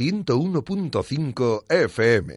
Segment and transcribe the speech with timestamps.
[0.00, 2.34] 101.5 FM.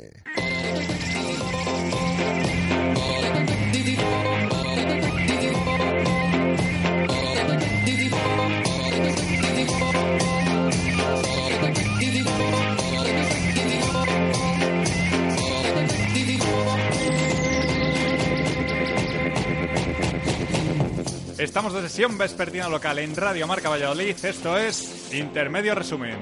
[21.37, 24.17] Estamos de sesión vespertina local en Radio Marca Valladolid.
[24.25, 26.17] Esto es Intermedio Resumen.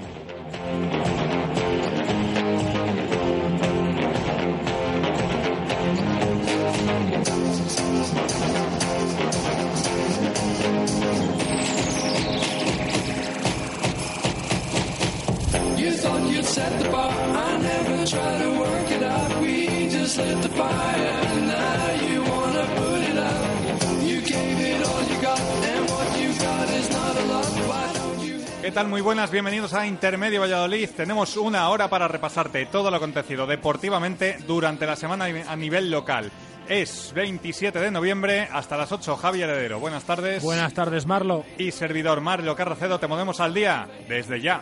[16.42, 17.12] You thought you'd set the bar.
[17.12, 19.42] I never try to work it out.
[19.42, 21.22] We just lit the fire.
[21.34, 24.04] and Now you wanna put it out.
[24.04, 27.46] You gave it all you got, and what you got is not a lot.
[27.46, 28.40] Why don't you?
[28.62, 28.88] ¿Qué tal?
[28.88, 30.90] Muy buenas, bienvenidos a Intermedio Valladolid.
[30.90, 36.32] Tenemos una hora para repasarte todo lo acontecido deportivamente durante la semana a nivel local.
[36.68, 39.80] Es 27 de noviembre, hasta las 8, Javier Heredero.
[39.80, 40.42] Buenas tardes.
[40.42, 41.44] Buenas tardes, Marlo.
[41.58, 44.62] Y servidor Mario Carracedo, te movemos al día desde ya.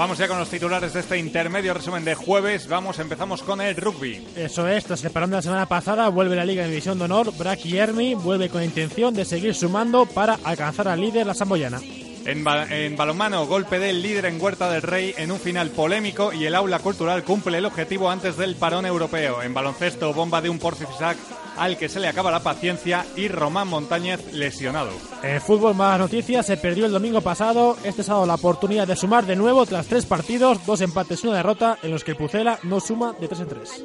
[0.00, 2.66] Vamos ya con los titulares de este intermedio resumen de jueves.
[2.68, 4.26] Vamos, empezamos con el rugby.
[4.34, 7.04] Eso es, tras el parón de la semana pasada, vuelve la Liga en División de
[7.04, 7.36] Honor.
[7.36, 11.82] Brack y Ermi vuelve con intención de seguir sumando para alcanzar al líder, la Samboyana.
[12.24, 16.32] En, ba- en balonmano, golpe del líder en Huerta del Rey en un final polémico
[16.32, 19.42] y el aula cultural cumple el objetivo antes del parón europeo.
[19.42, 21.18] En baloncesto, bomba de un Porcifisac
[21.60, 24.90] al que se le acaba la paciencia y Román Montañez lesionado.
[25.22, 27.76] En fútbol, más noticias, se perdió el domingo pasado.
[27.84, 31.36] Este sábado la oportunidad de sumar de nuevo tras tres partidos, dos empates y una
[31.36, 33.84] derrota, en los que el Pucela no suma de 3 en 3.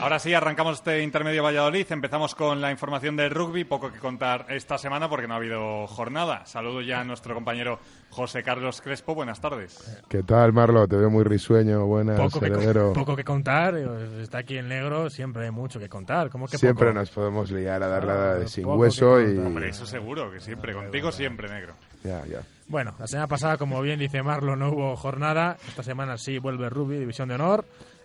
[0.00, 1.84] Ahora sí, arrancamos este intermedio Valladolid.
[1.90, 3.64] Empezamos con la información del rugby.
[3.64, 6.46] Poco que contar esta semana porque no ha habido jornada.
[6.46, 9.16] Saludo ya a nuestro compañero José Carlos Crespo.
[9.16, 10.00] Buenas tardes.
[10.08, 10.86] ¿Qué tal, Marlo?
[10.86, 11.84] Te veo muy risueño.
[11.86, 12.92] Buenas, Poco que, heredero.
[12.92, 13.74] poco que contar,
[14.22, 16.30] está aquí en negro, siempre hay mucho que contar.
[16.30, 16.98] ¿Cómo que Siempre poco?
[17.00, 19.38] nos podemos liar a darla Ah, de sin poco hueso que y...
[19.38, 20.74] Hombre, eso seguro que siempre.
[20.74, 21.74] Contigo siempre, negro.
[22.04, 22.40] Ya, ya.
[22.68, 25.56] Bueno, la semana pasada, como bien dice Marlo, no hubo jornada.
[25.66, 27.64] Esta semana sí vuelve Rugby, División de Honor.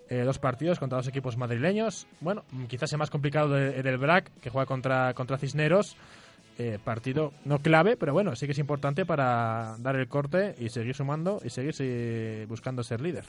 [0.10, 2.08] Eh, dos partidos contra dos equipos madrileños.
[2.20, 5.96] Bueno, quizás sea más complicado de- del BRAC, que juega contra, contra Cisneros.
[6.60, 10.70] Eh, partido no clave, pero bueno, sí que es importante para dar el corte y
[10.70, 13.24] seguir sumando y seguir sí, buscando ser líder.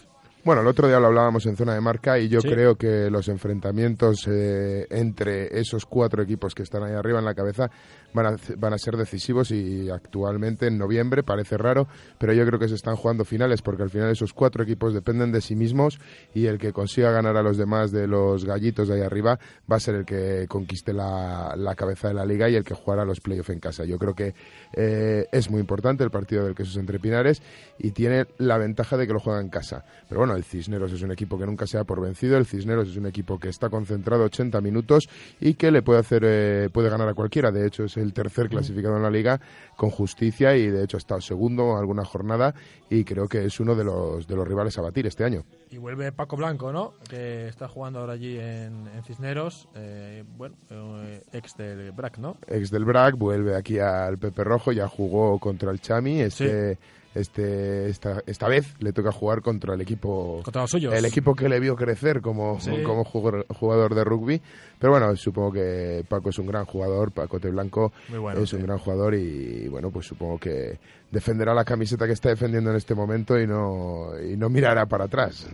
[0.45, 2.49] Bueno, el otro día lo hablábamos en zona de marca y yo Sí.
[2.51, 7.35] creo que los enfrentamientos eh, entre esos cuatro equipos que están ahí arriba en la
[7.35, 7.71] cabeza
[8.15, 11.87] van a, van a ser decisivos y actualmente en noviembre parece raro,
[12.19, 15.33] pero yo creo que se están jugando finales porque al final esos cuatro equipos dependen
[15.33, 15.99] de sí mismos
[16.33, 19.39] y el que consiga ganar a los demás de los gallitos de ahí arriba
[19.71, 22.75] va a ser el que conquiste la, la cabeza de la liga y el que
[22.75, 23.85] jugará los playoffs en casa.
[23.85, 24.35] Yo creo que
[24.73, 27.43] eh, es muy importante el partido del Quesos entre Pinares
[27.79, 29.85] y tiene la ventaja de que lo juega en casa.
[30.09, 32.89] Pero bueno, el Cisneros es un equipo que nunca se da por vencido, el Cisneros
[32.89, 35.09] es un equipo que está concentrado 80 minutos
[35.41, 37.51] y que le puede hacer eh, puede ganar a cualquiera.
[37.51, 39.41] De hecho, es el tercer clasificado en la liga
[39.77, 42.55] con justicia y de hecho ha estado segundo alguna jornada
[42.89, 45.45] y creo que es uno de los de los rivales a batir este año.
[45.71, 46.95] Y vuelve Paco Blanco, ¿no?
[47.09, 49.69] Que está jugando ahora allí en, en Cisneros.
[49.75, 52.37] eh, bueno, eh, ex del BRAC, ¿no?
[52.47, 56.79] Ex del BRAC, vuelve aquí al Pepe Rojo, ya jugó contra el Chami, este,
[57.15, 60.93] este, esta, esta vez le toca jugar contra el equipo Contra los suyos.
[60.95, 62.83] el equipo que le vio crecer como, Sí.
[62.83, 64.43] como jugador, jugador de rugby.
[64.79, 68.63] Pero bueno, supongo que Paco es un gran jugador, Paco Te Blanco bueno, es un
[68.63, 70.79] gran jugador y bueno, pues supongo que
[71.11, 75.05] defenderá la camiseta que está defendiendo en este momento y no, y no mirará para
[75.05, 75.49] atrás.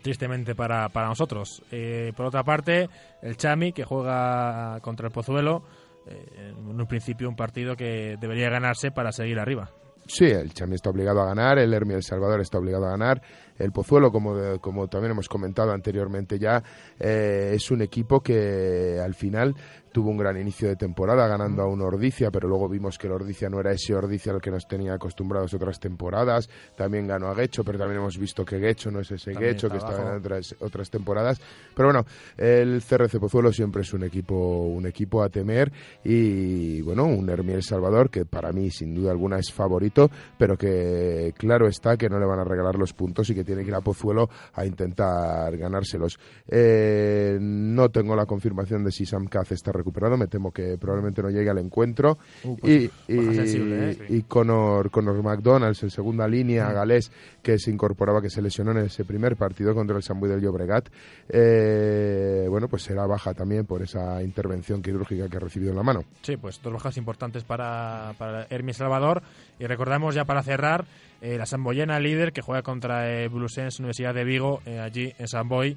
[0.00, 1.60] Tristemente para, para nosotros.
[1.72, 2.88] Eh, por otra parte,
[3.20, 5.64] el Chami, que juega contra el Pozuelo.
[6.06, 9.70] eh, en un principio, un partido que debería ganarse para seguir arriba.
[10.06, 13.22] Sí, el Chami está obligado a ganar, el Hermi El Salvador está obligado a ganar,
[13.58, 16.62] el Pozuelo, como, como también hemos comentado anteriormente ya,
[16.98, 19.54] eh, es un equipo que al final
[19.92, 23.12] tuvo un gran inicio de temporada ganando a un Ordicia, pero luego vimos que el
[23.12, 27.34] Ordicia no era ese Ordicia al que nos tenía acostumbrados otras temporadas, también ganó a
[27.34, 30.16] Guecho, pero también hemos visto que Guecho no es ese Guecho que está abajo.
[30.16, 31.40] otras, otras temporadas,
[31.74, 32.06] pero bueno,
[32.36, 35.72] el CRC Pozuelo siempre es un equipo, un equipo a temer
[36.04, 40.56] y bueno, un Hermi El Salvador que para mí sin duda alguna es favorito, pero
[40.56, 43.68] que claro está que no le van a regalar los puntos y que tiene que
[43.68, 46.18] ir a Pozuelo a intentar ganárselos.
[46.48, 51.22] Eh, no tengo la confirmación de si Sam Kaz está recuperado, me temo que probablemente
[51.22, 52.18] no llegue al encuentro.
[52.44, 53.98] Uh, pues, y, y- sensible, ¿eh?
[54.08, 57.12] y Connor, Connor McDonald's, en segunda línea, galés,
[57.42, 60.88] que se incorporaba, que se lesionó en ese primer partido contra el Sambuy del Llobregat.
[61.28, 65.82] Eh, bueno, pues será baja también por esa intervención quirúrgica que ha recibido en la
[65.82, 66.04] mano.
[66.22, 69.22] Sí, pues dos bajas importantes para, para Hermes Salvador.
[69.58, 70.84] Y recordamos ya para cerrar
[71.20, 75.28] eh, la Samboyena líder que juega contra eh, Bluesense Universidad de Vigo eh, allí en
[75.28, 75.76] Samboy.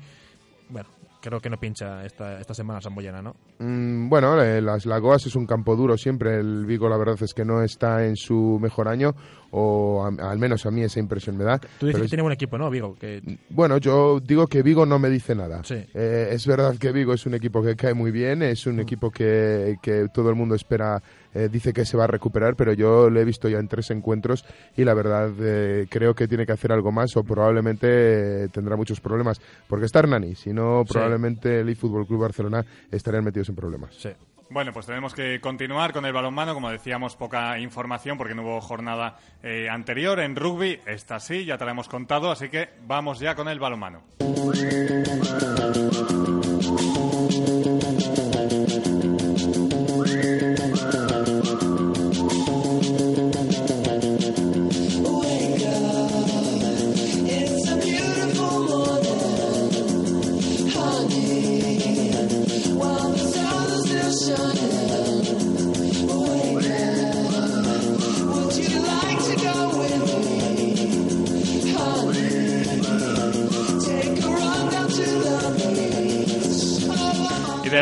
[0.69, 0.90] Bueno,
[1.30, 3.36] creo que no pincha esta, esta semana Samboyena, ¿no?
[3.60, 6.39] Mm, bueno, eh, las Lagoas es un campo duro siempre.
[6.39, 9.13] El Vigo, la verdad es que no está en su mejor año,
[9.51, 11.57] o a- al menos a mí esa impresión me da.
[11.60, 12.95] Tú dices que es- tiene buen equipo, ¿no, Vigo?
[12.95, 15.62] Que, Bueno, yo digo que Vigo no me dice nada.
[15.63, 15.83] Sí.
[15.94, 19.10] Eh, es verdad que Vigo es un equipo que cae muy bien, es un equipo
[19.12, 21.01] que, que todo el mundo espera,
[21.36, 23.92] eh, dice que se va a recuperar, pero yo lo he visto ya en tres
[23.92, 24.44] encuentros
[24.76, 28.76] y la verdad eh, creo que tiene que hacer algo más o probablemente eh, tendrá
[28.76, 29.40] muchos problemas.
[29.68, 30.94] Porque está Hernani, si no, Sí.
[30.94, 33.94] probablemente el eFootball Club Barcelona estarían metidos en problemas.
[33.96, 34.10] sí.
[34.48, 36.54] Bueno, pues tenemos que continuar con el balonmano.
[36.54, 40.20] Como decíamos, poca información porque no hubo jornada eh, anterior.
[40.20, 43.60] En rugby, esta sí, ya te la hemos contado, así que vamos ya con el
[43.60, 44.04] balonmano.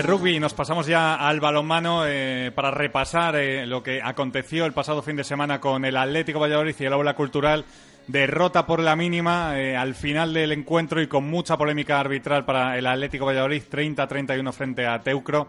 [0.03, 5.01] Rugby nos pasamos ya al balonmano eh, para repasar eh, lo que aconteció el pasado
[5.01, 7.65] fin de semana con el Atlético Valladolid y el Aula Cultural.
[8.07, 12.77] Derrota por la mínima eh, al final del encuentro y con mucha polémica arbitral para
[12.77, 15.47] el Atlético Valladolid, 30-31 frente a Teucro.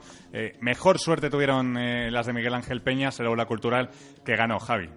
[0.61, 1.75] Mejor suerte tuvieron
[2.13, 3.91] las de Miguel Ángel Peñas, el Aula Cultural,
[4.25, 4.89] que ganó Javi.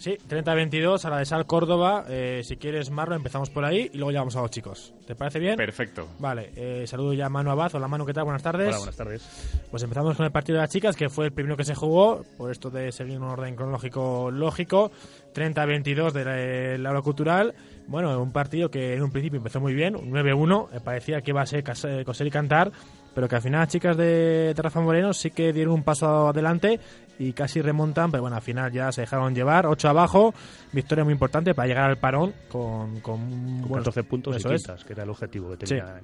[0.00, 2.06] Sí, 30-22 a la de Sal Córdoba.
[2.08, 4.94] Eh, si quieres, Marlo, empezamos por ahí y luego ya vamos a los chicos.
[5.06, 5.56] ¿Te parece bien?
[5.56, 6.08] Perfecto.
[6.18, 7.74] Vale, eh, saludo ya a Manu Abad.
[7.74, 8.24] Hola Manu, ¿qué tal?
[8.24, 8.68] Buenas tardes.
[8.68, 9.60] Hola, buenas tardes.
[9.70, 12.24] Pues empezamos con el partido de las chicas, que fue el primero que se jugó,
[12.38, 14.90] por esto de seguir un orden cronológico lógico.
[15.34, 17.54] 30-22 del aula cultural.
[17.86, 21.32] Bueno, un partido que en un principio empezó muy bien, un 9-1, eh, parecía que
[21.32, 22.72] iba a ser eh, coser y cantar,
[23.14, 26.28] pero que al final las chicas de, de Rafa Moreno sí que dieron un paso
[26.28, 26.80] adelante
[27.20, 30.32] y casi remontan, pero bueno, al final ya se dejaron llevar, 8 abajo,
[30.72, 34.52] victoria muy importante para llegar al parón con, con, Con buenos- 14 puntos y eso
[34.52, 34.62] es.
[34.62, 36.00] quintas, que era el objetivo que tenía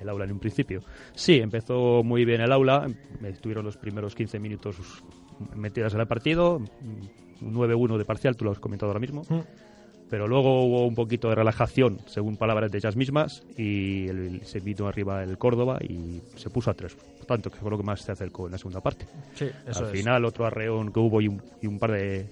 [0.00, 0.80] el aula en un principio.
[1.14, 2.86] Sí, empezó muy bien el aula,
[3.22, 4.76] estuvieron los primeros 15 minutos
[5.54, 6.56] metidas en el partido,
[7.40, 9.22] un 9-1 de parcial, tú lo has comentado ahora mismo.
[9.28, 9.40] Mm.
[10.10, 14.60] Pero luego hubo un poquito de relajación, según palabras de ellas mismas, y el- se
[14.60, 16.94] vino arriba el Córdoba y se puso a tres.
[16.94, 19.06] Por tanto, que fue lo que más se acercó en la segunda parte.
[19.34, 19.92] Sí, eso Al es.
[20.00, 22.26] final, otro arreón que hubo y un, y un par de,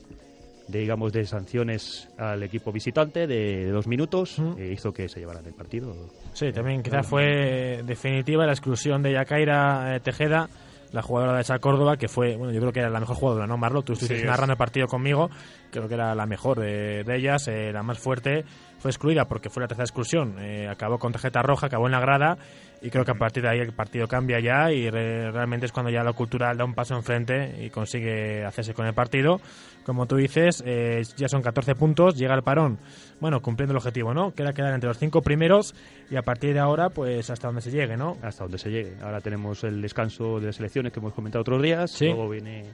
[0.68, 4.58] de, digamos, de sanciones al equipo visitante de, de dos minutos Mm.
[4.58, 5.94] eh, hizo que se llevaran el partido.
[6.32, 10.48] Sí, también quizás fue definitiva la exclusión de Yacaira eh, Tejeda,
[10.92, 13.46] la jugadora de esa Córdoba, que fue, bueno, yo creo que era la mejor jugadora,
[13.46, 13.82] ¿no, Marlo?
[13.82, 15.30] Tú estuviste Sí, narrando el partido conmigo,
[15.70, 18.44] creo que era la mejor de, de ellas, eh, la más fuerte,
[18.78, 22.00] fue excluida porque fue la tercera exclusión, eh, acabó con tarjeta roja, acabó en la
[22.00, 22.36] grada,
[22.82, 25.72] y creo que a partir de ahí el partido cambia ya, y re- realmente es
[25.72, 29.40] cuando ya lo cultural da un paso enfrente y consigue hacerse con el partido.
[29.84, 32.78] Como tú dices, eh, ya son 14 puntos, llega el parón,
[33.20, 34.32] bueno, cumpliendo el objetivo, ¿no?
[34.34, 35.74] Queda quedar entre los cinco primeros
[36.10, 38.16] y a partir de ahora, pues hasta donde se llegue, ¿no?
[38.22, 38.94] hasta donde se llegue.
[39.02, 41.90] Ahora tenemos el descanso de las elecciones que hemos comentado otros días.
[41.92, 42.06] Sí.
[42.06, 42.64] Luego viene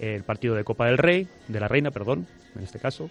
[0.00, 3.10] el partido de Copa del Rey, de la Reina, perdón, en este caso.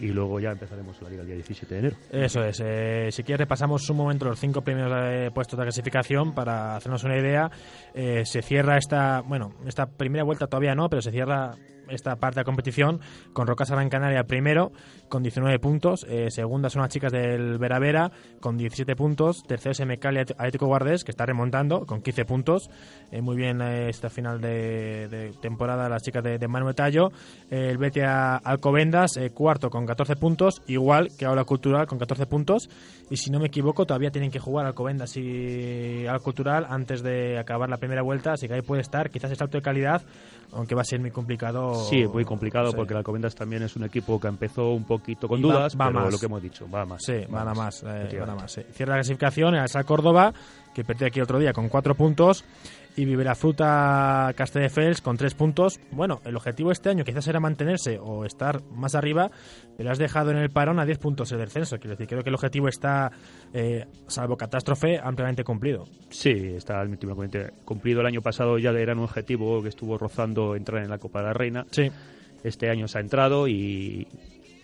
[0.00, 1.96] Y luego ya empezaremos la liga el día 17 de enero.
[2.10, 2.60] Eso es.
[2.60, 7.04] eh, si quieres, repasamos un momento los cinco primeros eh, puestos de clasificación para hacernos
[7.04, 7.50] una idea.
[7.94, 11.52] Eh, se cierra esta, bueno, esta primera vuelta todavía no, pero se cierra
[11.88, 13.00] esta parte de la competición
[13.32, 14.72] con Rocas Gran Canaria primero
[15.08, 18.10] con 19 puntos, eh, segunda son las chicas del Vera Vera
[18.40, 22.70] con 17 puntos, tercero es MK Atlético Guardés que está remontando con 15 puntos,
[23.10, 27.12] Eh, muy bien eh, esta final de, temporada las chicas de, de Manuel Tallo,
[27.50, 32.68] el Betia Alcobendas cuarto con 14 puntos, igual que Aula Cultural con 14 puntos.
[33.10, 37.38] Y si no me equivoco todavía tienen que jugar Alcobendas y Aula Cultural antes de
[37.38, 40.02] acabar la primera vuelta, así que ahí puede estar quizás el salto de calidad,
[40.52, 41.74] aunque va a ser muy complicado.
[41.88, 42.76] Sí, muy complicado Sí.
[42.76, 45.86] porque la Alcobendas también es un equipo que empezó un poquito con va- dudas, va
[45.88, 46.12] pero más.
[46.12, 47.02] lo que hemos dicho, va más.
[47.04, 47.82] Sí, van a más.
[47.86, 48.62] eh, van a más, sí.
[48.72, 50.32] Cierra la clasificación el Alsal Córdoba,
[50.74, 52.44] que perdió aquí otro día con cuatro puntos,
[52.96, 55.80] y Vivera Fruta Castelldefels con tres puntos.
[55.90, 59.30] Bueno, el objetivo este año quizás era mantenerse o estar más arriba,
[59.76, 61.78] pero has dejado en el parón a 10 puntos el descenso.
[61.78, 63.10] Quiero decir, creo que el objetivo está,
[63.52, 65.84] eh, salvo catástrofe, ampliamente cumplido.
[66.10, 68.00] Sí, está últimamente cumplido.
[68.00, 71.26] El año pasado ya era un objetivo que estuvo rozando entrar en la Copa de
[71.26, 71.66] la Reina.
[71.70, 71.90] Sí.
[72.42, 74.06] Este año se ha entrado y,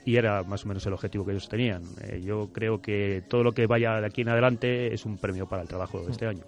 [0.05, 1.83] y era más o menos el objetivo que ellos tenían.
[2.03, 5.47] Eh, yo creo que todo lo que vaya de aquí en adelante es un premio
[5.47, 6.43] para el trabajo de este año.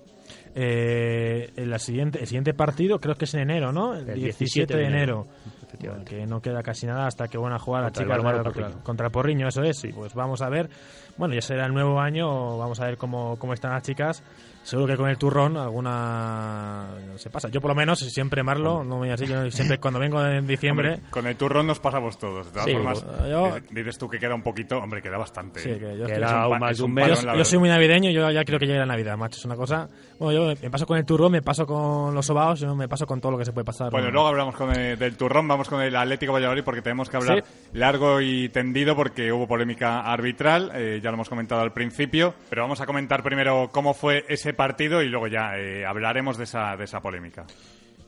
[0.55, 3.95] Eh, la siguiente, el siguiente partido creo que es en enero, ¿no?
[3.95, 5.27] El, 17, de enero.
[5.73, 6.17] Efectivamente.
[6.17, 8.83] Que no queda casi nada hasta que van a jugar Contra el chicas de- Porriño.
[8.83, 9.83] contra Porriño, eso es.
[9.85, 10.69] Y pues vamos a ver.
[11.17, 14.23] Bueno, ya será el nuevo año, vamos a ver cómo, cómo están las chicas.
[14.63, 16.87] Seguro que con el turrón alguna
[17.17, 17.49] se pasa.
[17.49, 20.95] Yo por lo menos siempre Marlo, no me así, yo siempre cuando vengo en diciembre.
[20.95, 22.47] Hombre, con el turrón nos pasamos todos.
[22.47, 24.79] De todas Sí, formas, yo- eh, dices tú que queda un poquito.
[24.79, 25.61] Hombre, queda bastante.
[25.61, 27.45] Sí, que yo Queda pa- más un yo verdad.
[27.45, 29.39] soy muy navideño, yo ya creo que llegue la Navidad, macho.
[29.39, 29.89] Es una cosa.
[30.19, 33.05] Bueno, yo me paso con el turrón, me paso con los sobaos, yo me paso
[33.07, 33.91] con todo lo que se puede pasar.
[33.91, 34.13] Bueno, ¿no?
[34.13, 37.45] luego hablamos con el- del turrón, vamos con el Atlético Valladolid porque tenemos que hablar
[37.45, 37.69] Sí.
[37.79, 42.63] largo y tendido porque hubo polémica arbitral, eh, ya lo hemos comentado al principio, pero
[42.63, 46.77] vamos a comentar primero cómo fue ese partido y luego ya eh, hablaremos de esa,
[46.77, 47.45] de esa polémica.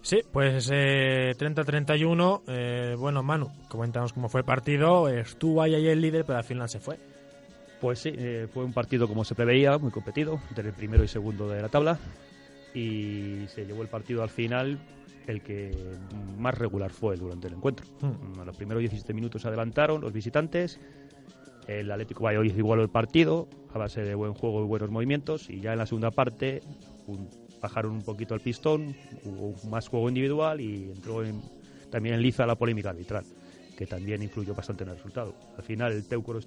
[0.02, 2.42] Sí, pues eh, 30-31.
[2.48, 5.08] eh, bueno, Manu, coméntanos cómo fue el partido.
[5.08, 6.98] Estuvo ahí, ahí el líder, pero al final se fue.
[7.80, 11.08] Pues sí, eh, fue un partido como se preveía, muy competido, entre el primero y
[11.08, 11.98] segundo de la tabla.
[12.74, 14.78] Y se llevó el partido al final,
[15.26, 15.72] el que
[16.38, 17.86] más regular fue durante el encuentro.
[18.00, 18.40] Hmm.
[18.40, 20.78] A los primeros 17 minutos se adelantaron los visitantes.
[21.66, 25.48] El Atlético Valladolid igualó el partido a base de buen juego y buenos movimientos.
[25.50, 26.60] Y ya en la segunda parte
[27.06, 27.28] un-
[27.62, 31.40] bajaron un poquito el pistón, hubo más juego individual y entró en-
[31.90, 33.24] también en liza la polémica arbitral,
[33.78, 35.34] que también influyó bastante en el resultado.
[35.56, 36.40] Al final el Teucro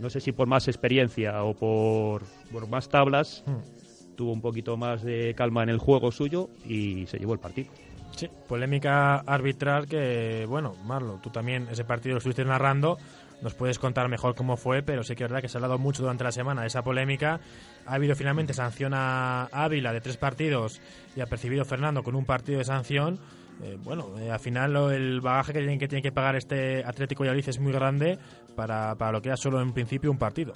[0.00, 3.77] no sé si por más experiencia o por, por más tablas, Hmm.
[4.18, 7.70] Tuvo un poquito más de calma en el juego suyo y se llevó el partido.
[8.16, 12.98] Sí, polémica arbitral que, bueno, Marlo, tú también ese partido lo estuviste narrando.
[13.42, 15.78] Nos puedes contar mejor cómo fue, pero sí que es verdad que se ha hablado
[15.78, 17.38] mucho durante la semana de esa polémica.
[17.86, 20.80] Ha habido finalmente sanción a Ávila de tres partidos
[21.14, 23.20] y ha percibido Fernando con un partido de sanción.
[23.62, 26.82] Eh, bueno, eh, al final lo- el bagaje que tiene, que tiene que pagar este
[26.84, 28.18] Atlético Valladolid es muy grande
[28.56, 30.54] para, para lo que era solo en principio un partido.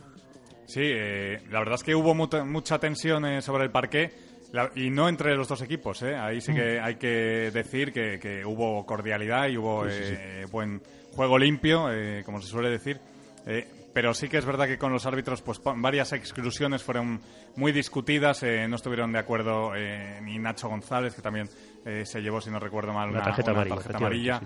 [0.66, 4.10] Sí, eh, la verdad es que hubo mucha tensión eh, sobre el parqué
[4.52, 6.02] la- y no entre los dos equipos.
[6.02, 6.14] eh.
[6.16, 10.80] Ahí sí que hay que decir que, que hubo cordialidad y hubo eh, buen
[11.14, 13.00] juego limpio, eh, como se suele decir.
[13.46, 17.20] Eh, pero sí que es verdad que con los árbitros, pues varias exclusiones fueron
[17.56, 18.42] muy discutidas.
[18.42, 21.48] eh, no estuvieron de acuerdo eh, ni Nacho González, que también
[21.84, 24.40] eh, se llevó, si no recuerdo mal, Una una, tarjeta una amarilla, tarjeta amarilla.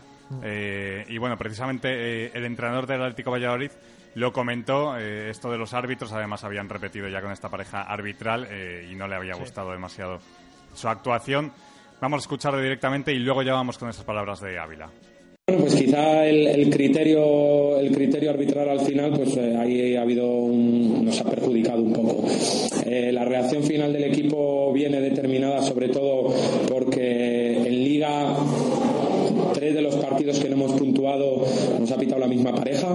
[1.09, 1.89] Y bueno, precisamente
[2.27, 3.71] eh, el entrenador del Atlético Valladolid
[4.17, 8.49] lo comentó, eh, esto de los árbitros, además habían repetido ya con esta pareja arbitral
[8.51, 10.19] eh, y no le había gustado demasiado
[10.75, 11.53] su actuación.
[12.01, 14.91] Vamos a escucharlo directamente y luego ya vamos con esas palabras de Ávila.
[15.49, 20.03] Bueno, pues quizá el, el criterio el criterio arbitral al final, pues eh, ahí ha
[20.03, 22.27] habido un- nos ha perjudicado un poco.
[22.85, 26.35] Eh, la reacción final del equipo viene determinada sobre todo
[26.69, 28.35] porque en Liga
[29.67, 31.45] tres de los partidos que no hemos puntuado
[31.81, 32.87] nos ha pitado la misma pareja,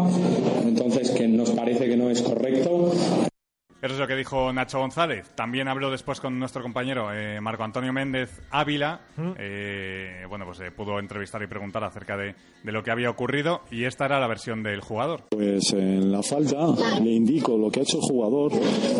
[0.65, 2.91] entonces que nos parece que no es correcto.
[3.81, 5.31] Eso es lo que dijo Nacho González.
[5.33, 9.01] También habló después con nuestro compañero eh, Marco Antonio Méndez Ávila.
[9.39, 13.61] Eh, bueno, pues eh, pudo entrevistar y preguntar acerca de, de lo que había ocurrido
[13.71, 15.23] y esta era la versión del jugador.
[15.31, 16.67] Pues en la falta
[17.01, 18.51] le indico lo que ha hecho el jugador,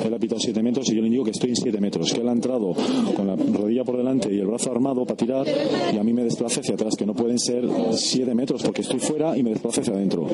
[0.04, 2.22] él ha pitado 7 metros y yo le indico que estoy en 7 metros, que
[2.22, 2.74] él ha entrado
[3.16, 5.46] con la rodilla por delante y el brazo armado para tirar
[5.94, 9.00] y a mí me desplace hacia atrás, que no pueden ser 7 metros porque estoy
[9.00, 10.28] fuera y me desplace hacia adentro.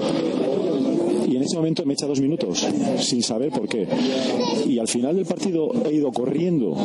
[1.38, 2.66] En ese momento me echa dos minutos,
[2.98, 3.88] sin saber por qué.
[4.66, 6.76] Y al final del partido he ido corriendo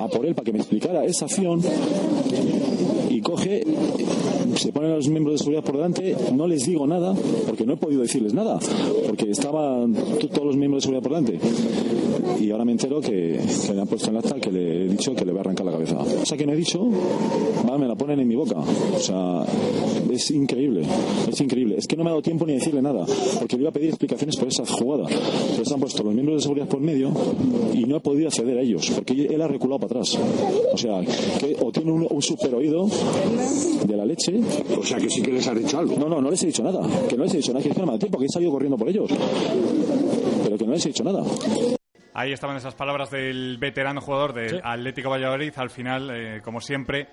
[0.00, 1.60] a por él para que me explicara esa acción
[3.10, 3.64] y coge,
[4.54, 7.14] se ponen los miembros de seguridad por delante, no les digo nada,
[7.46, 8.58] porque no he podido decirles nada,
[9.06, 11.38] porque estaban todos los miembros de seguridad por delante.
[12.40, 14.88] Y ahora me entero que, que le han puesto en la acta que le he
[14.88, 15.98] dicho que le voy a arrancar la cabeza.
[15.98, 16.80] O sea que no he dicho,
[17.68, 18.56] va, me la ponen en mi boca.
[18.58, 19.44] O sea,
[20.10, 20.82] es increíble,
[21.28, 21.76] es increíble.
[21.78, 23.06] Es que no me ha dado tiempo ni decirle nada,
[23.38, 25.06] porque le iba a pedir explicaciones por esa jugada.
[25.06, 27.12] Pero se han puesto los miembros de seguridad por medio
[27.72, 30.18] y no he podido acceder a ellos, porque él ha reculado para atrás.
[30.72, 31.00] O sea,
[31.38, 32.88] que o tiene un, un super oído
[33.86, 34.40] de la leche.
[34.78, 35.96] O sea, que sí que les ha dicho algo.
[35.98, 36.80] No, no, no les he dicho nada.
[37.08, 38.24] Que no les he dicho nada, que es que no me ha dado tiempo, que
[38.26, 39.10] he salido corriendo por ellos.
[40.44, 41.22] Pero que no les he dicho nada.
[42.14, 44.56] Ahí estaban esas palabras del veterano jugador del Sí.
[44.62, 45.52] Atlético Valladolid.
[45.56, 47.08] Al final, eh, como siempre,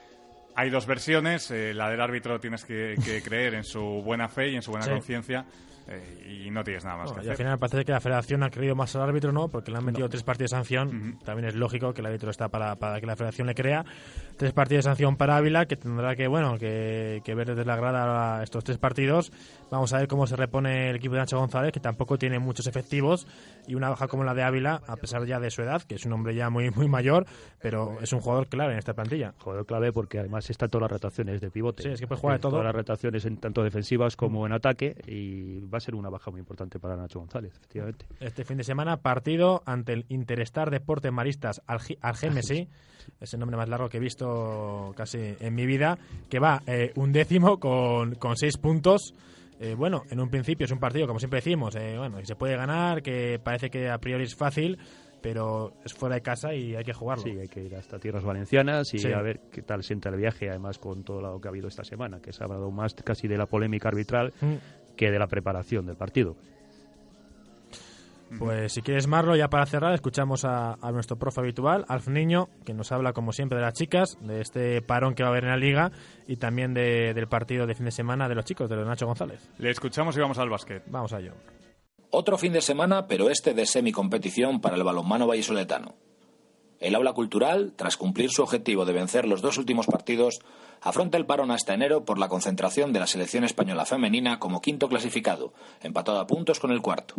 [0.55, 1.49] hay dos versiones.
[1.51, 4.71] Eh, la del árbitro tienes que, que creer en su buena fe y en su
[4.71, 4.91] buena Sí.
[4.91, 5.45] conciencia.
[5.89, 7.45] Eh, y no tienes nada más Bueno, que y al hacer.
[7.45, 9.47] final parece que la federación ha creído más al árbitro, ¿no?
[9.47, 11.19] Porque le han metido tres partidos de sanción.
[11.25, 13.83] También es lógico que el árbitro está para, para que la federación le crea.
[14.37, 17.75] Tres partidos de sanción para Ávila, que tendrá que, bueno, que, que ver desde la
[17.75, 19.31] grada estos tres partidos.
[19.71, 22.67] Vamos a ver cómo se repone el equipo de Nacho González, que tampoco tiene muchos
[22.67, 23.27] efectivos.
[23.67, 26.05] Y una baja como la de Ávila, a pesar ya de su edad, que es
[26.05, 27.25] un hombre ya muy, muy mayor,
[27.61, 29.33] pero es un jugador clave en esta plantilla.
[29.39, 31.83] Jugador clave porque además está en todas las rotaciones de pivote.
[31.83, 32.51] Sí, es que puede jugar de En todo.
[32.51, 36.29] Todas las rotaciones, en tanto defensivas como en ataque, y va a ser una baja
[36.31, 38.05] muy importante para Nacho González, efectivamente.
[38.19, 42.67] Este fin de semana, partido ante el Interestar Deportes Maristas Algi- Algemesí,
[43.19, 45.97] es el nombre más largo que he visto casi en mi vida,
[46.29, 49.13] que va eh, un décimo con, con seis puntos.
[49.59, 52.55] Eh, bueno, en un principio es un partido, como siempre decimos, eh, bueno, se puede
[52.55, 54.77] ganar, que parece que a priori es fácil,
[55.21, 57.23] pero es fuera de casa y hay que jugarlo.
[57.25, 59.11] Sí, hay que ir hasta tierras valencianas y Sí.
[59.11, 61.83] a ver qué tal sienta el viaje, además con todo lo que ha habido esta
[61.83, 64.53] semana, que se ha hablado más casi de la polémica arbitral Mm.
[64.99, 66.35] Que de la preparación del partido.
[68.37, 72.49] Pues si quieres, Marlo, ya para cerrar, escuchamos a, a nuestro profe habitual, Alf Niño,
[72.63, 75.45] que nos habla, como siempre, de las chicas, de este parón que va a haber
[75.45, 75.91] en la liga
[76.27, 79.07] y también de- del partido de fin de semana de los chicos, de los Nacho
[79.07, 79.49] González.
[79.57, 80.83] Le escuchamos y vamos al básquet.
[80.87, 81.33] Vamos a ello.
[82.11, 85.95] Otro fin de semana, pero este de semicompetición para el balonmano vallisoletano.
[86.79, 90.39] El aula cultural, tras cumplir su objetivo de vencer los dos últimos partidos,
[90.81, 94.89] afronta el parón hasta enero por la concentración de la selección española femenina como quinto
[94.89, 97.15] clasificado, empatado a puntos con el cuarto.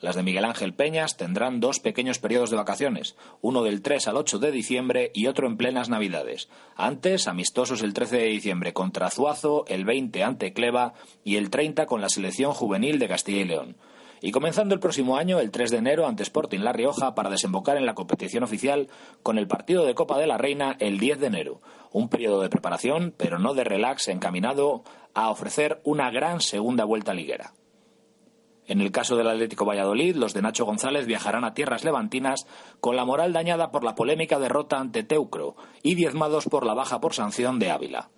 [0.00, 4.16] Las de Miguel Ángel Peñas tendrán dos pequeños periodos de vacaciones, uno del 3 al
[4.16, 6.48] 8 de diciembre y otro en plenas Navidades.
[6.74, 11.84] Antes, amistosos el 13 de diciembre contra Zuazo, el 20 ante Cleva y el 30
[11.84, 13.76] con la selección juvenil de Castilla y León.
[14.22, 17.76] Y comenzando el próximo año, el 3 de enero, ante Sporting La Rioja, para desembocar
[17.78, 18.88] en la competición oficial
[19.22, 21.60] con el partido de Copa de la Reina el 10 de enero.
[21.90, 27.14] Un periodo de preparación, pero no de relax, encaminado a ofrecer una gran segunda vuelta
[27.14, 27.54] liguera.
[28.66, 32.46] En el caso del Atlético Valladolid, los de Nacho González viajarán a tierras levantinas
[32.78, 37.00] con la moral dañada por la polémica derrota ante Teucro y diezmados por la baja
[37.00, 38.10] por sanción de Ávila.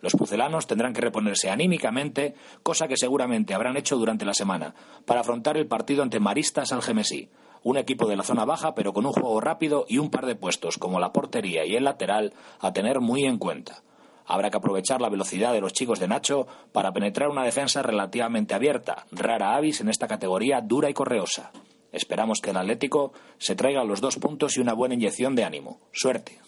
[0.00, 5.20] Los pucelanos tendrán que reponerse anímicamente, cosa que seguramente habrán hecho durante la semana, para
[5.20, 7.28] afrontar el partido ante Maristas Algemesí,
[7.62, 10.36] un equipo de la zona baja pero con un juego rápido y un par de
[10.36, 13.82] puestos como la portería y el lateral a tener muy en cuenta.
[14.26, 18.54] Habrá que aprovechar la velocidad de los chicos de Nacho para penetrar una defensa relativamente
[18.54, 21.50] abierta, rara avis en esta categoría dura y correosa.
[21.92, 25.80] Esperamos que el Atlético se traiga los dos puntos y una buena inyección de ánimo.
[25.92, 26.38] Suerte.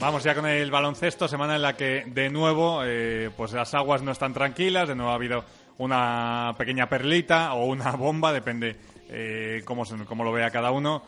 [0.00, 4.00] Vamos ya con el baloncesto, semana en la que de nuevo eh, pues las aguas
[4.00, 5.44] no están tranquilas, de nuevo ha habido
[5.76, 8.76] una pequeña perlita o una bomba, depende
[9.10, 11.02] eh, cómo, cómo lo vea cada uno,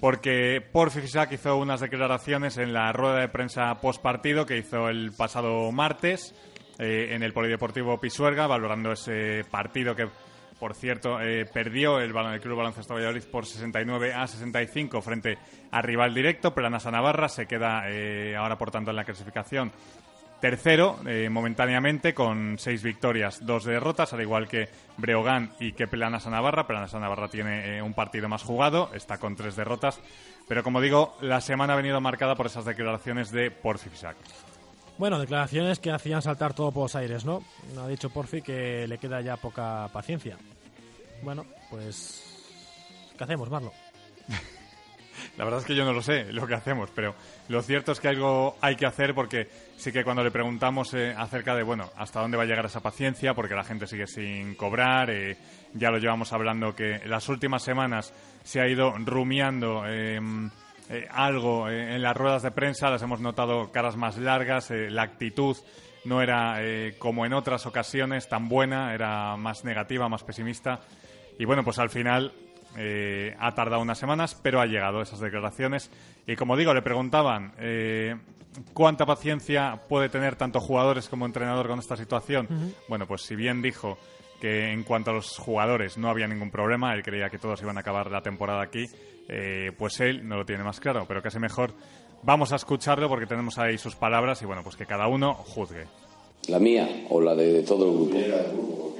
[0.00, 1.00] porque Porfi
[1.30, 6.34] hizo unas declaraciones en la rueda de prensa post partido que hizo el pasado martes
[6.78, 10.08] eh, en el Polideportivo Pisuerga, valorando ese partido que,
[10.60, 15.38] por cierto, eh, perdió el, el Club Baloncesto Valladolid por 69 a 65 frente
[15.70, 19.72] a rival directo, Planasa Navarra, se queda eh, ahora, por tanto, en la clasificación
[20.40, 26.30] tercero eh, momentáneamente con seis victorias, dos derrotas, al igual que Breogán y que Planasa
[26.30, 26.66] Navarra.
[26.66, 30.00] Planasa Navarra tiene un partido más jugado, está con tres derrotas,
[30.48, 34.16] pero como digo, la semana ha venido marcada por esas declaraciones de Porfi Fisac.
[35.00, 37.42] Bueno, declaraciones que hacían saltar todo por los aires, ¿no?
[37.82, 40.36] Ha dicho Porfi que le queda ya poca paciencia.
[41.22, 43.08] Bueno, pues...
[43.16, 43.72] ¿Qué hacemos, Marlo?
[45.38, 47.14] La verdad es que yo no lo sé lo que hacemos, pero
[47.48, 51.14] lo cierto es que algo hay que hacer porque sí que cuando le preguntamos eh,
[51.16, 54.54] acerca de, bueno, hasta dónde va a llegar esa paciencia, porque la gente sigue sin
[54.54, 55.38] cobrar, eh,
[55.72, 60.20] ya lo llevamos hablando que las últimas semanas se ha ido rumiando eh,
[60.90, 64.90] eh, algo eh, en las ruedas de prensa, las hemos notado caras más largas, eh,
[64.90, 65.56] la actitud
[66.04, 70.80] no era eh, como en otras ocasiones tan buena, era más negativa, más pesimista.
[71.38, 72.32] Y bueno, pues al final
[72.76, 75.90] eh, ha tardado unas semanas, pero ha llegado esas declaraciones.
[76.26, 78.16] Y como digo, le preguntaban eh,
[78.72, 82.48] cuánta paciencia puede tener tanto jugadores como entrenador con esta situación.
[82.88, 83.98] Bueno, pues si bien dijo
[84.40, 87.76] que en cuanto a los jugadores no había ningún problema, él creía que todos iban
[87.76, 88.86] a acabar la temporada aquí,
[89.32, 91.72] eh, pues él no lo tiene más claro, pero casi mejor
[92.24, 95.86] vamos a escucharlo porque tenemos ahí sus palabras y bueno, pues que cada uno juzgue.
[96.48, 98.96] ¿La mía o la de todo el grupo?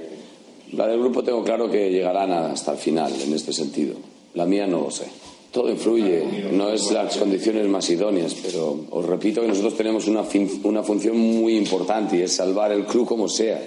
[0.72, 3.96] La del grupo tengo claro que llegarán hasta el final en este sentido.
[4.34, 5.08] La mía no lo sé.
[5.50, 10.22] Todo influye, no es las condiciones más idóneas, pero os repito que nosotros tenemos una,
[10.62, 13.60] una función muy importante y es salvar el club como sea.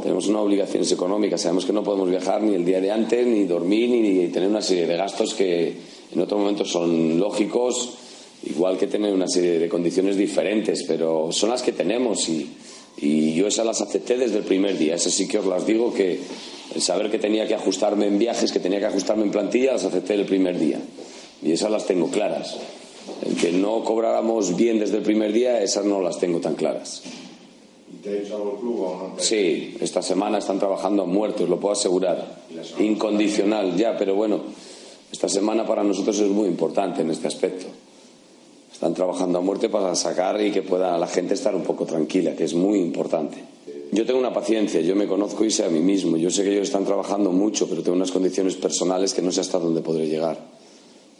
[0.00, 3.44] Tenemos unas obligaciones económicas, sabemos que no podemos viajar ni el día de antes, ni
[3.44, 5.74] dormir, ni tener una serie de gastos que
[6.12, 7.90] en otros momentos son lógicos,
[8.44, 12.48] igual que tener una serie de condiciones diferentes, pero son las que tenemos y,
[12.98, 14.94] y yo esas las acepté desde el primer día.
[14.94, 16.18] Esas sí que os las digo que
[16.74, 19.84] el saber que tenía que ajustarme en viajes, que tenía que ajustarme en plantilla, las
[19.84, 20.80] acepté el primer día.
[21.42, 22.56] Y esas las tengo claras.
[23.26, 27.02] El que no cobráramos bien desde el primer día, esas no las tengo tan claras.
[28.08, 29.14] ¿Te ha dicho algo el club o no?
[29.16, 32.42] te- Sí, esta semana están trabajando a muerte, os lo puedo asegurar.
[32.78, 34.40] Incondicional, ya, pero bueno,
[35.12, 37.66] esta semana para nosotros es muy importante en este aspecto.
[38.72, 42.34] Están trabajando a muerte para sacar y que pueda la gente estar un poco tranquila,
[42.36, 43.36] que es muy importante.
[43.90, 46.16] Yo tengo una paciencia, yo me conozco y sé a mí mismo.
[46.16, 49.40] Yo sé que ellos están trabajando mucho, pero tengo unas condiciones personales que no sé
[49.40, 50.38] hasta dónde podré llegar.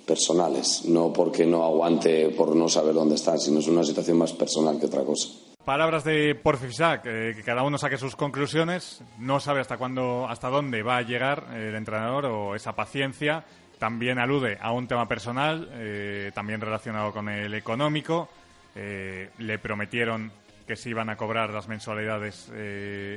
[0.07, 4.33] Personales, no porque no aguante por no saber dónde están, sino es una situación más
[4.33, 5.29] personal que otra cosa.
[5.69, 9.05] Palabras de Porfi Fisac, eh, que cada uno saque sus conclusiones.
[9.19, 13.45] No sabe hasta cuándo, hasta dónde va a llegar eh, el entrenador o esa paciencia.
[13.79, 18.31] También alude a un tema personal, eh, también relacionado con el económico.
[18.75, 20.33] Eh, le prometieron
[20.67, 22.51] que se iban a cobrar las mensualidades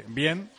[0.08, 0.50] bien,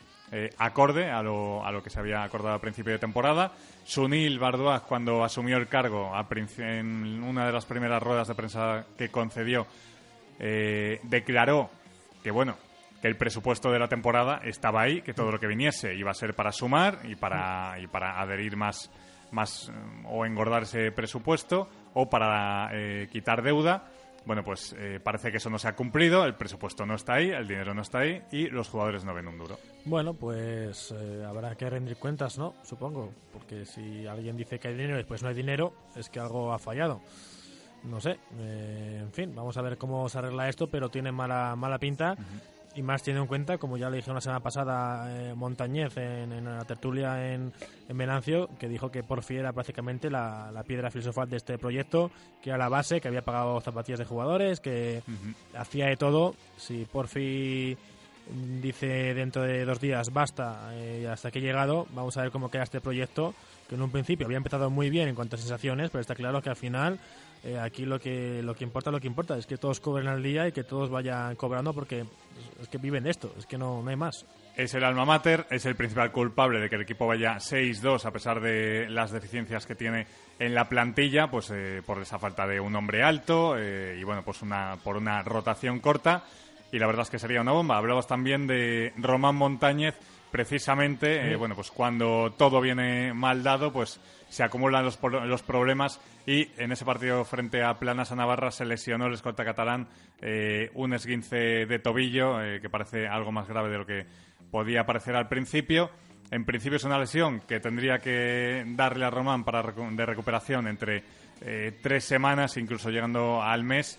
[0.56, 3.52] acorde a lo, a lo que se había acordado a principio de temporada.
[3.84, 6.26] Sunil Bardoaz, cuando asumió el cargo a
[6.56, 9.66] en una de las primeras ruedas de prensa que concedió,
[10.38, 11.70] declaró
[12.22, 12.56] que bueno
[13.00, 16.14] que el presupuesto de la temporada estaba ahí, que todo lo que viniese iba a
[16.14, 18.90] ser para sumar y para y para adherir más
[19.32, 19.72] más eh,
[20.06, 23.84] o engordar ese presupuesto o para eh, quitar deuda.
[24.24, 27.30] Bueno, pues eh, parece que eso no se ha cumplido, el presupuesto no está ahí,
[27.30, 29.58] el dinero no está ahí y los jugadores no ven un duro.
[29.84, 32.54] Bueno, pues eh, habrá que rendir cuentas, ¿no?
[32.62, 33.12] Supongo.
[33.32, 36.52] Porque si alguien dice que hay dinero y después no hay dinero, es que algo
[36.52, 37.00] ha fallado.
[37.84, 38.18] No sé.
[38.38, 42.16] eh, en fin, vamos a ver cómo se arregla esto, pero tiene mala, mala pinta.
[42.74, 46.32] Y más teniendo en cuenta, como ya le dijeron la semana pasada eh, Montañez en,
[46.32, 47.52] en la tertulia en,
[47.86, 52.10] en Venancio, que dijo que Porfi era prácticamente la, la piedra filosofal de este proyecto,
[52.40, 55.02] que era la base, que había pagado zapatillas de jugadores, que
[55.54, 56.34] hacía de todo.
[56.56, 57.76] Si Porfi
[58.62, 62.30] dice dentro de dos días basta eh, y hasta aquí he llegado, vamos a ver
[62.30, 63.34] cómo queda este proyecto,
[63.68, 66.40] que en un principio había empezado muy bien en cuanto a sensaciones, pero está claro
[66.40, 66.98] que al final
[67.44, 70.22] eh, aquí lo que lo que importa lo que importa es que todos cobren al
[70.22, 72.04] día y que todos vayan cobrando porque
[72.60, 74.24] es que viven de esto, es que no, no hay más.
[74.54, 78.10] Es el alma mater, es el principal culpable de que el equipo vaya 6-2 a
[78.10, 80.06] pesar de las deficiencias que tiene
[80.38, 84.22] en la plantilla, pues eh, por esa falta de un hombre alto eh, y bueno,
[84.22, 86.24] pues una por una rotación corta
[86.70, 87.78] y la verdad es que sería una bomba.
[87.78, 89.94] Hablabas también de Román Montañez,
[90.30, 91.34] precisamente, eh, Sí.
[91.36, 94.00] bueno, pues cuando todo viene mal dado, pues
[94.32, 98.64] se acumulan los, los problemas y en ese partido frente a Planas a Navarra se
[98.64, 99.88] lesionó el escolta catalán
[100.22, 104.06] eh, un esguince de tobillo eh, que parece algo más grave de lo que
[104.50, 105.90] podía aparecer al principio.
[106.30, 111.04] En principio es una lesión que tendría que darle a Román para de recuperación entre
[111.42, 113.98] eh, tres semanas, incluso llegando al mes.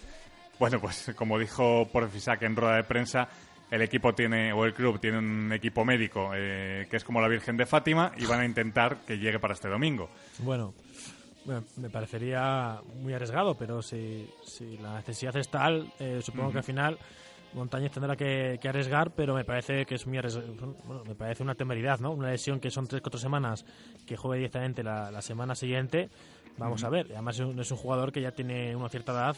[0.58, 3.30] Bueno, pues como dijo Porfisac en rueda de prensa,
[3.74, 7.28] el equipo tiene, o el club tiene un equipo médico eh, que es como la
[7.28, 10.12] Virgen de Fátima y van a intentar que llegue para este domingo.
[10.40, 10.76] Bueno,
[11.78, 16.64] me parecería muy arriesgado, pero si, si la necesidad es tal, eh, supongo que al
[16.64, 17.00] final
[17.54, 20.20] Montañez tendrá que, que arriesgar, pero me parece que es muy.
[20.86, 22.12] Bueno, me parece una temeridad, ¿no?
[22.12, 23.66] Una lesión que son 3-4 semanas,
[24.06, 26.10] que juegue directamente la, la semana siguiente.
[26.58, 29.36] Vamos a ver, además es un, es un jugador que ya tiene una cierta edad.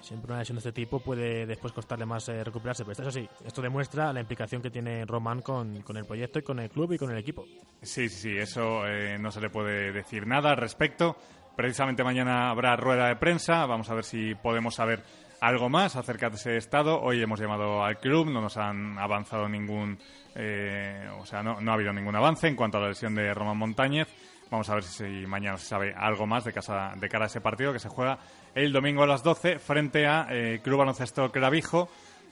[0.00, 2.84] Siempre una lesión de este tipo puede después costarle más eh, recuperarse.
[2.84, 6.42] Pero eso sí, esto demuestra la implicación que tiene Román con, con el proyecto y
[6.42, 7.44] con el club y con el equipo.
[7.82, 11.16] Sí, sí, sí, eso eh, no se le puede decir nada al respecto.
[11.56, 13.66] Precisamente mañana habrá rueda de prensa.
[13.66, 15.02] Vamos a ver si podemos saber
[15.40, 17.00] algo más acerca de ese estado.
[17.00, 19.98] Hoy hemos llamado al club, no nos han avanzado ningún,
[20.34, 23.34] eh, o sea, no, no ha habido ningún avance en cuanto a la lesión de
[23.34, 24.08] Román Montañez.
[24.52, 27.40] Vamos a ver si mañana se sabe algo más de, casa, de cara a ese
[27.40, 28.18] partido que se juega
[28.54, 31.88] el domingo a las 12 frente a eh, Club Baloncesto Clavijo.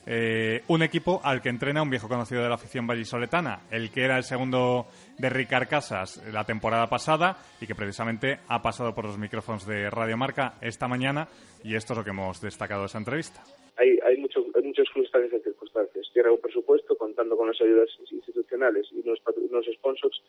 [0.06, 4.02] Eh, un equipo al que entrena un viejo conocido de la afición vallisoletana, el que
[4.02, 4.86] era el segundo
[5.18, 9.90] de Ricard Casas la temporada pasada y que precisamente ha pasado por los micrófonos de
[9.90, 11.28] Radio Marca esta mañana
[11.62, 13.42] y esto es lo que hemos destacado de esa entrevista.
[13.76, 16.06] hay, hay, mucho, hay muchos en esas circunstancias.
[16.12, 20.22] Tienen un presupuesto contando con las ayudas institucionales y unos, unos sponsors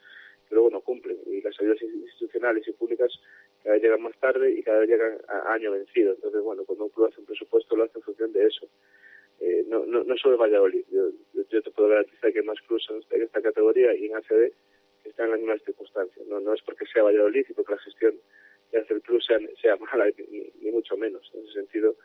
[0.47, 1.17] que luego no cumplen.
[1.27, 3.11] Y las ayudas institucionales y públicas
[3.63, 6.13] cada vez llegan más tarde y cada vez llegan a año vencido.
[6.13, 8.67] Entonces, bueno, cuando un club hace un presupuesto lo hace en función de eso.
[9.39, 10.83] Eh, no, no, no solo Valladolid.
[10.91, 14.51] Yo, yo, te puedo garantizar que más clubes en, esta categoría y en ACB
[15.03, 16.25] que están en las mismas circunstancias.
[16.27, 18.15] No, no es porque sea Valladolid y porque la gestión
[18.69, 21.29] que hace el club sea, sea mala, ni, ni mucho menos.
[21.33, 21.95] En ese sentido,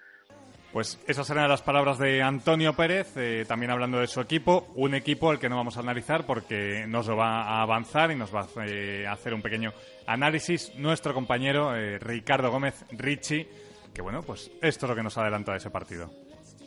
[0.76, 4.94] Pues esas eran las palabras de Antonio Pérez, eh, también hablando de su equipo, un
[4.94, 8.28] equipo al que no vamos a analizar porque nos lo va a avanzar y nos
[8.30, 9.72] va eh, a hacer un pequeño
[10.06, 13.46] análisis nuestro compañero eh, Ricardo Gómez Ricci,
[13.94, 16.10] que bueno, pues esto es lo que nos adelanta de ese partido.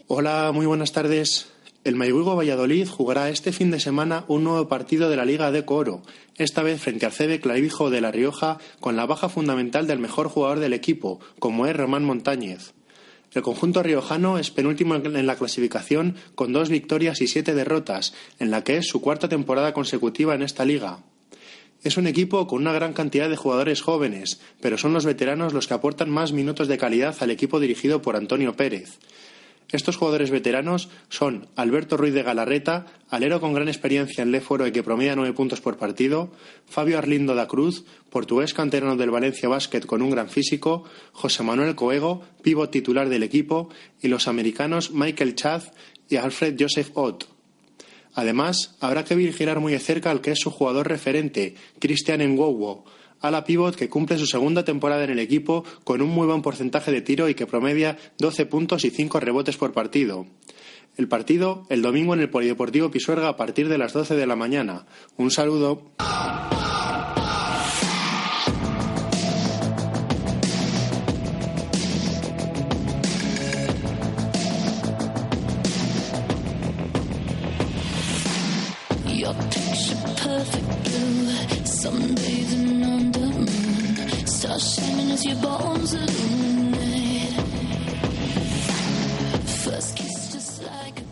[0.08, 1.54] Hola, muy buenas tardes.
[1.84, 5.66] El Mayhuigo Valladolid jugará este fin de semana un nuevo partido de la Liga de
[5.66, 6.02] Coro,
[6.36, 10.30] esta vez frente al CB Clavijo de La Rioja, con la baja fundamental del mejor
[10.30, 12.74] jugador del equipo, como es Román Montañez.
[13.34, 18.50] El conjunto riojano es penúltimo en la clasificación con dos victorias y siete derrotas, en
[18.50, 21.04] la que es su cuarta temporada consecutiva en esta liga.
[21.84, 25.68] Es un equipo con una gran cantidad de jugadores jóvenes, pero son los veteranos los
[25.68, 29.00] que aportan más minutos de calidad al equipo dirigido por Antonio Pérez.
[29.72, 34.72] Estos jugadores veteranos son Alberto Ruiz de Galarreta, alero con gran experiencia en Leforo y
[34.72, 36.32] que promedia nueve puntos por partido,
[36.68, 41.76] Fabio Arlindo da Cruz, portugués canterano del Valencia Basket con un gran físico, José Manuel
[41.76, 43.70] Coego, pívot titular del equipo,
[44.02, 45.72] y los americanos Michael Chaz
[46.10, 47.26] y Alfred Joseph Ott.
[48.16, 52.86] Además, habrá que vigilar muy de cerca al que es su jugador referente, Christian Ngowo,
[53.22, 56.92] ala pívot que cumple su segunda temporada en el equipo con un muy buen porcentaje
[56.92, 60.26] de tiro y que promedia 12 puntos y 5 rebotes por partido.
[60.98, 64.36] El partido, el domingo en el Polideportivo Pisuerga a partir de las 12 de la
[64.36, 64.86] mañana.
[65.16, 65.84] Un saludo.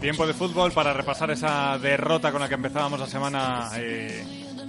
[0.08, 4.24] Tiempo de fútbol para repasar esa derrota con la que empezábamos la semana eh,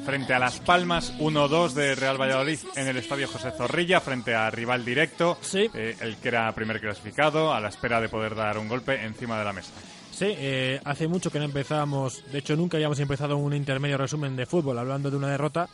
[0.05, 4.51] frente a Las Palmas, 1-2 de Real Valladolid en el Estadio José Zorrilla, frente a
[4.51, 8.67] rival directo, eh, el que era primer clasificado, a la espera de poder dar un
[8.67, 9.71] golpe encima de la mesa.
[10.11, 14.35] Sí, eh, hace mucho que no empezábamos, de hecho nunca habíamos empezado un intermedio resumen
[14.35, 15.69] de fútbol hablando de una derrota,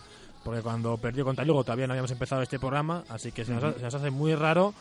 [0.45, 3.77] porque cuando perdió contra Lugo todavía no habíamos empezado este programa, así que se nos,
[3.77, 4.75] se nos hace muy raro,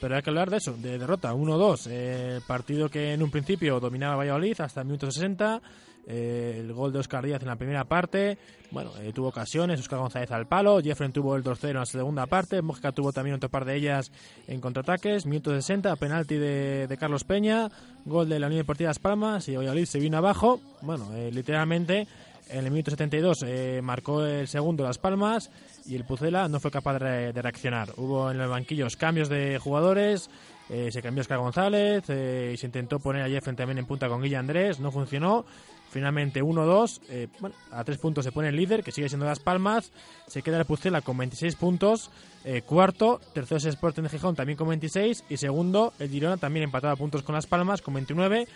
[0.00, 3.78] pero hay que hablar de eso, de derrota, 1-2, eh, partido que en un principio
[3.80, 5.60] dominaba Valladolid hasta el minuto 60,
[6.06, 8.38] eh, el gol de Oscar Díaz en la primera parte,
[8.70, 12.26] bueno, eh, tuvo ocasiones, Oscar González al palo, Jeffrey tuvo el 2-0 en la segunda
[12.26, 14.10] parte, Mosca tuvo también otro par de ellas
[14.48, 17.68] en contraataques, minuto 60, penalti de, de Carlos Peña,
[18.04, 22.08] gol de la Unión Deportiva Las Palmas y Valladolid se vino abajo, bueno, eh, literalmente
[22.50, 25.50] en el minuto 72 eh, marcó el segundo Las Palmas
[25.90, 27.90] y el Pucela no fue capaz de, re- de reaccionar.
[27.96, 30.30] Hubo en los banquillos cambios de jugadores,
[30.68, 34.38] eh, se cambió Oscar González eh, se intentó poner a también en punta con Guilla
[34.38, 35.44] Andrés, no funcionó.
[35.90, 37.26] Finalmente 1-2, eh,
[37.72, 39.90] a tres puntos se pone el líder, que sigue siendo Las Palmas,
[40.28, 42.12] se queda el Pucela con 26 puntos,
[42.44, 46.62] eh, cuarto, tercero es Sporting de Gijón también con 26 y segundo el Girona también
[46.62, 48.46] empatado a puntos con Las Palmas con 29.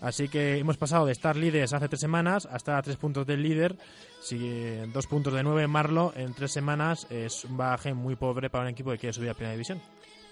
[0.00, 3.24] Así que hemos pasado de estar líderes hace tres semanas a estar a tres puntos
[3.24, 3.76] del líder.
[4.20, 8.50] Si eh, dos puntos de nueve Marlo en tres semanas es un bagaje muy pobre
[8.50, 9.80] para un equipo que quiere subir a primera división.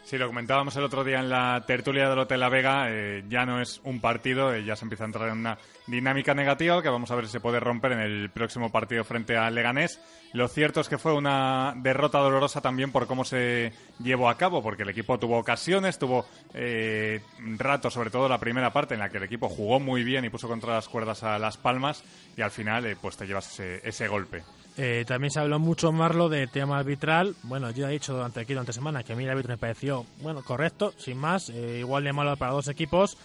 [0.08, 3.44] Sí, lo comentábamos el otro día en la tertulia del Hotel La Vega, eh, ya
[3.44, 6.88] no es un partido, eh, ya se empieza a entrar en una dinámica negativa que
[6.88, 10.00] vamos a ver si se puede romper en el próximo partido frente a Leganés.
[10.32, 14.62] Lo cierto es que fue una derrota dolorosa también por cómo se llevó a cabo,
[14.62, 17.20] porque el equipo tuvo ocasiones, tuvo eh,
[17.58, 20.30] rato, sobre todo la primera parte, en la que el equipo jugó muy bien y
[20.30, 22.02] puso contra las cuerdas a Las Palmas,
[22.34, 24.42] y al final eh, pues te llevas ese, ese golpe.
[24.80, 27.34] Eh, también se habló mucho, Marlo, del tema arbitral.
[27.42, 30.06] Bueno, yo he dicho durante aquí durante semana que a mí el árbitro me pareció,
[30.22, 33.18] bueno, correcto, sin más, eh, igual de malo para dos equipos.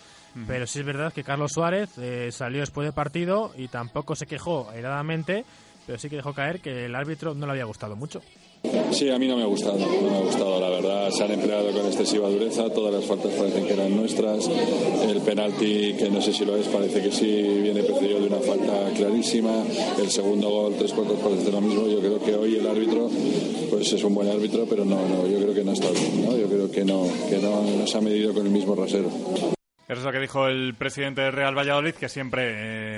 [0.47, 4.25] Pero sí es verdad que Carlos Suárez eh, salió después del partido y tampoco se
[4.25, 5.45] quejó airadamente,
[5.85, 8.19] pero sí que dejó caer que el árbitro no le había gustado mucho.
[8.93, 11.09] Sí, a mí no me ha gustado, no me ha gustado, la verdad.
[11.09, 14.47] Se han empleado con excesiva dureza, todas las faltas parecen que eran nuestras.
[15.07, 18.39] El penalti, que no sé si lo es, parece que sí viene precedido de una
[18.39, 19.51] falta clarísima.
[19.99, 21.87] El segundo gol, tres cuartos parece lo mismo.
[21.87, 23.09] Yo creo que hoy el árbitro,
[23.71, 26.37] pues es un buen árbitro, pero no, no, yo creo que no está bien, ¿no?
[26.37, 29.09] Yo creo que no, que no, no se ha medido con el mismo rasero.
[29.87, 32.43] Eso es lo que dijo el presidente de Real Valladolid, que siempre,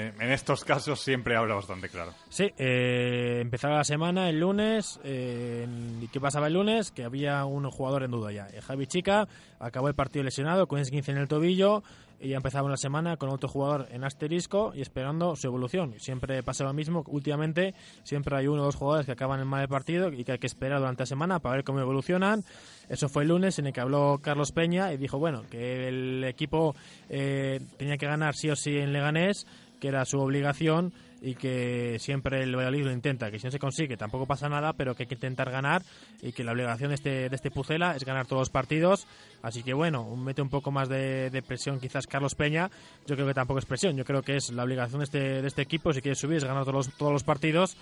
[0.07, 2.13] eh, en estos casos, siempre habla bastante claro.
[2.29, 4.99] Sí, eh, empezaba la semana el lunes.
[5.03, 5.65] eh,
[5.99, 6.91] ¿Y qué pasaba el lunes?
[6.91, 8.47] Que había un jugador en duda ya.
[8.53, 9.27] Eh, Javi Chica
[9.59, 11.83] acabó el partido lesionado con 15 en el tobillo
[12.19, 15.93] y ya empezaba la semana con otro jugador en asterisco y esperando su evolución.
[15.99, 17.03] Siempre pasa lo mismo.
[17.07, 17.73] Últimamente
[18.03, 20.47] siempre hay uno o dos jugadores que acaban en mal partido y que hay que
[20.47, 22.43] esperar durante la semana para ver cómo evolucionan.
[22.89, 26.23] Eso fue el lunes en el que habló Carlos Peña y dijo, bueno, que el
[26.23, 26.75] equipo
[27.09, 29.45] eh, tenía que ganar sí o sí en Leganés,
[29.79, 30.93] que era su obligación
[31.25, 34.73] y que siempre el Valladolid lo intenta, que si no se consigue tampoco pasa nada,
[34.73, 35.81] pero que hay que intentar ganar
[36.21, 39.07] y que la obligación de este, de este Pucela es ganar todos los partidos.
[39.41, 42.69] Así que bueno, mete un poco más de, presión quizás Carlos Peña.
[43.07, 45.47] Yo creo que tampoco es presión, yo creo que es la obligación de este, de
[45.47, 47.75] este equipo, si quiere subir, es ganar todos los, todos los partidos.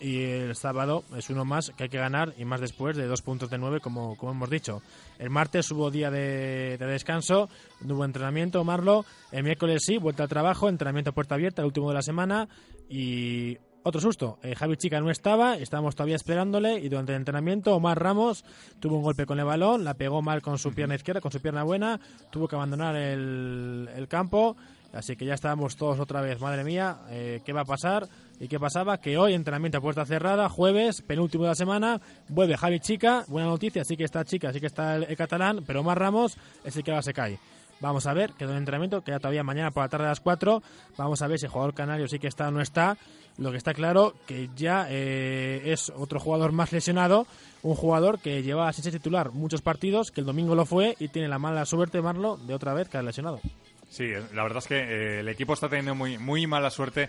[0.00, 3.20] Y el sábado es uno más que hay que ganar y más después de dos
[3.20, 4.82] puntos de nueve, como, como hemos dicho.
[5.18, 7.50] El martes hubo día de, de descanso,
[7.82, 9.04] no hubo entrenamiento, Marlo.
[9.30, 12.48] El miércoles sí, vuelta al trabajo, entrenamiento a puerta abierta, el último de la semana.
[12.88, 17.74] Y otro susto, eh, Javi Chica no estaba, estábamos todavía esperándole y durante el entrenamiento
[17.74, 18.44] Omar Ramos
[18.78, 21.40] tuvo un golpe con el balón, la pegó mal con su pierna izquierda, con su
[21.40, 21.98] pierna buena,
[22.30, 24.56] tuvo que abandonar el, el campo,
[24.92, 28.06] así que ya estábamos todos otra vez, madre mía, eh, ¿qué va a pasar?
[28.40, 28.98] ¿Y qué pasaba?
[28.98, 33.48] Que hoy entrenamiento a puerta cerrada, jueves, penúltimo de la semana, vuelve Javi Chica, buena
[33.48, 36.74] noticia, sí que está Chica, sí que está el, el catalán, pero Omar Ramos es
[36.74, 37.38] el que ahora se cae.
[37.80, 40.62] Vamos a ver, quedó el entrenamiento, queda todavía mañana por la tarde a las 4.
[40.98, 42.98] Vamos a ver si el jugador canario sí que está o no está.
[43.38, 47.26] Lo que está claro que ya eh, es otro jugador más lesionado,
[47.62, 51.08] un jugador que lleva sin ser titular muchos partidos, que el domingo lo fue y
[51.08, 53.40] tiene la mala suerte, Marlo, de otra vez caer lesionado.
[53.88, 57.08] Sí, la verdad es que eh, el equipo está teniendo muy, muy mala suerte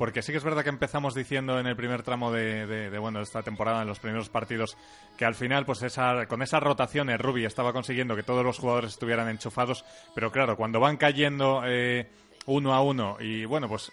[0.00, 2.98] porque sí que es verdad que empezamos diciendo en el primer tramo de, de- de,
[2.98, 4.78] bueno de esta temporada en los primeros partidos
[5.18, 8.92] que al final pues esa con esas rotaciones Rubi estaba consiguiendo que todos los jugadores
[8.92, 9.84] estuvieran enchufados
[10.14, 12.08] pero claro cuando van cayendo eh,
[12.46, 13.92] uno a uno y bueno pues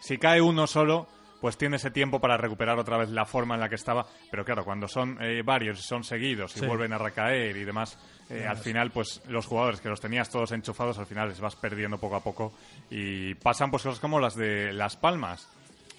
[0.00, 1.08] si cae uno solo
[1.40, 4.44] pues tiene ese tiempo para recuperar otra vez la forma en la que estaba pero
[4.44, 6.66] claro cuando son eh, varios son seguidos y Sí.
[6.66, 7.98] vuelven a recaer y demás
[8.30, 11.56] eh, al final pues los jugadores que los tenías todos enchufados al final les vas
[11.56, 12.52] perdiendo poco a poco
[12.90, 15.48] y pasan pues cosas como las de Las Palmas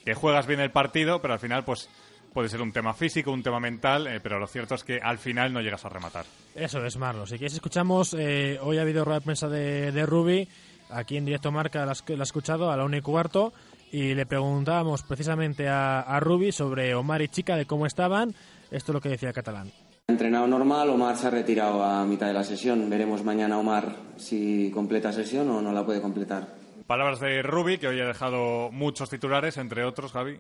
[0.04, 1.90] que juegas bien el partido pero al final pues
[2.34, 5.18] puede ser un tema físico un tema mental eh, pero lo cierto es que al
[5.18, 7.26] final no llegas a rematar Eso es, Marlo.
[7.26, 8.14] Si quieres, escuchamos.
[8.14, 10.48] eh, hoy ha habido rueda de prensa de, de Rubi.
[10.90, 13.54] Aquí en directo Marca la, ha escuchado a la una y cuarto.
[13.92, 18.36] Y le preguntábamos precisamente a, a Rubi sobre Omar y Chica, de cómo estaban.
[18.72, 19.72] Esto es lo que decía catalán.
[20.12, 22.90] Entrenado normal, Omar se ha retirado a mitad de la sesión.
[22.90, 26.48] Veremos mañana Omar si completa sesión o no la puede completar.
[26.88, 30.40] palabras de Rubi que hoy ha dejado muchos titulares entre otros Javi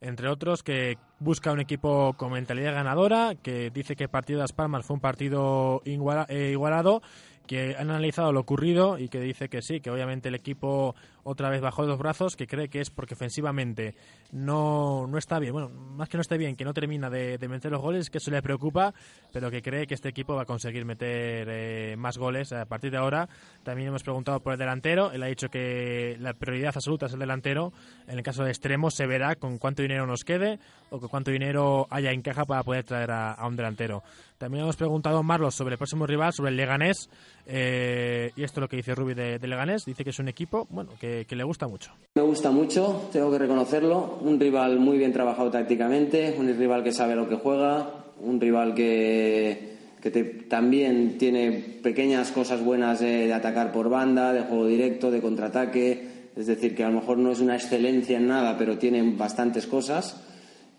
[0.00, 4.44] Entre otros, que busca un equipo con mentalidad ganadora, que dice que el partido de
[4.44, 7.02] Las Palmas fue un partido iguala- eh, igualado,
[7.48, 10.94] que han analizado lo ocurrido y que dice que sí, que obviamente el equipo
[11.28, 13.94] otra vez bajó los brazos, que cree que es porque ofensivamente
[14.32, 15.52] no, no está bien.
[15.52, 18.16] Bueno, más que no esté bien, que no termina de, de meter los goles, que
[18.16, 18.94] eso le preocupa,
[19.32, 22.90] pero que cree que este equipo va a conseguir meter eh, más goles a partir
[22.90, 23.28] de ahora.
[23.62, 27.18] También hemos preguntado por el delantero, él ha dicho que la prioridad absoluta es el
[27.18, 27.72] delantero.
[28.06, 30.58] En el caso de extremos se verá con cuánto dinero nos quede
[30.90, 34.02] o con cuánto dinero haya en caja para poder traer a, a un delantero.
[34.38, 37.10] También hemos preguntado a Marlos sobre el próximo rival, sobre el Leganés,
[37.50, 40.28] eh, y esto es lo que dice Rubi de, de Leganés, dice que es un
[40.28, 41.90] equipo bueno que, que le gusta mucho.
[42.14, 44.18] Me gusta mucho, tengo que reconocerlo.
[44.20, 48.74] Un rival muy bien trabajado tácticamente, un rival que sabe lo que juega, un rival
[48.74, 54.66] que, que te- también tiene pequeñas cosas buenas de, de atacar por banda, de juego
[54.66, 56.08] directo, de contraataque.
[56.36, 59.66] es decir, que a lo mejor no es una excelencia en nada, pero tiene bastantes
[59.66, 60.22] cosas,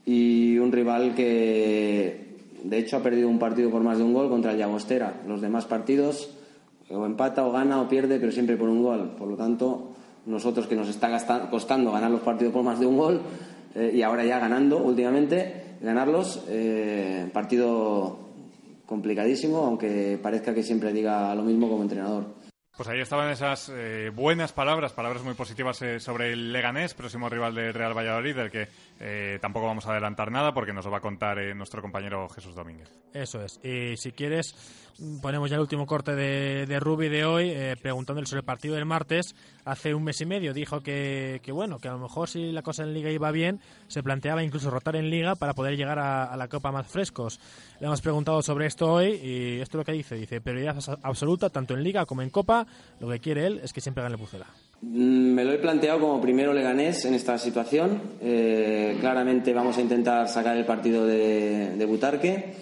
[0.05, 2.29] y un rival que
[2.63, 5.21] de hecho ha perdido un partido por más de un gol contra el Llagostera.
[5.27, 6.35] Los demás partidos
[6.91, 9.15] o empata o gana o pierde, pero siempre por un gol.
[9.17, 9.93] Por lo tanto,
[10.25, 13.21] nosotros que nos está costando ganar los partidos por más de un gol
[13.75, 18.19] eh, y ahora ya ganando últimamente, ganarlos, eh, partido
[18.85, 22.39] complicadísimo, aunque parezca que siempre diga lo mismo como entrenador.
[22.75, 27.53] Pues ahí estaban esas eh, buenas palabras, palabras muy positivas sobre el Leganés, próximo rival
[27.53, 28.69] del Real Valladolid, que
[28.99, 32.27] eh, tampoco vamos a adelantar nada porque nos lo va a contar eh, nuestro compañero
[32.29, 32.91] Jesús Domínguez.
[33.13, 33.59] Eso es.
[33.63, 34.53] Y si quieres,
[35.21, 38.85] ponemos ya el último corte de, de de hoy, eh, preguntándole sobre el partido del
[38.85, 39.35] martes.
[39.63, 42.83] Hace un mes y medio dijo que, bueno, que a lo mejor si la cosa
[42.83, 46.35] en Liga iba bien, se planteaba incluso rotar en Liga para poder llegar a, a
[46.37, 47.39] la Copa más frescos.
[47.79, 50.15] Le hemos preguntado sobre esto hoy y esto es lo que dice.
[50.15, 52.67] Dice, prioridad absoluta tanto en Liga como en Copa.
[52.99, 54.47] Lo que quiere él es que siempre gane el Pucela.
[54.81, 58.01] Mm, Me lo he planteado como primero leganés en esta situación.
[58.21, 62.53] Eh, claramente vamos a intentar sacar el partido de, de Butarque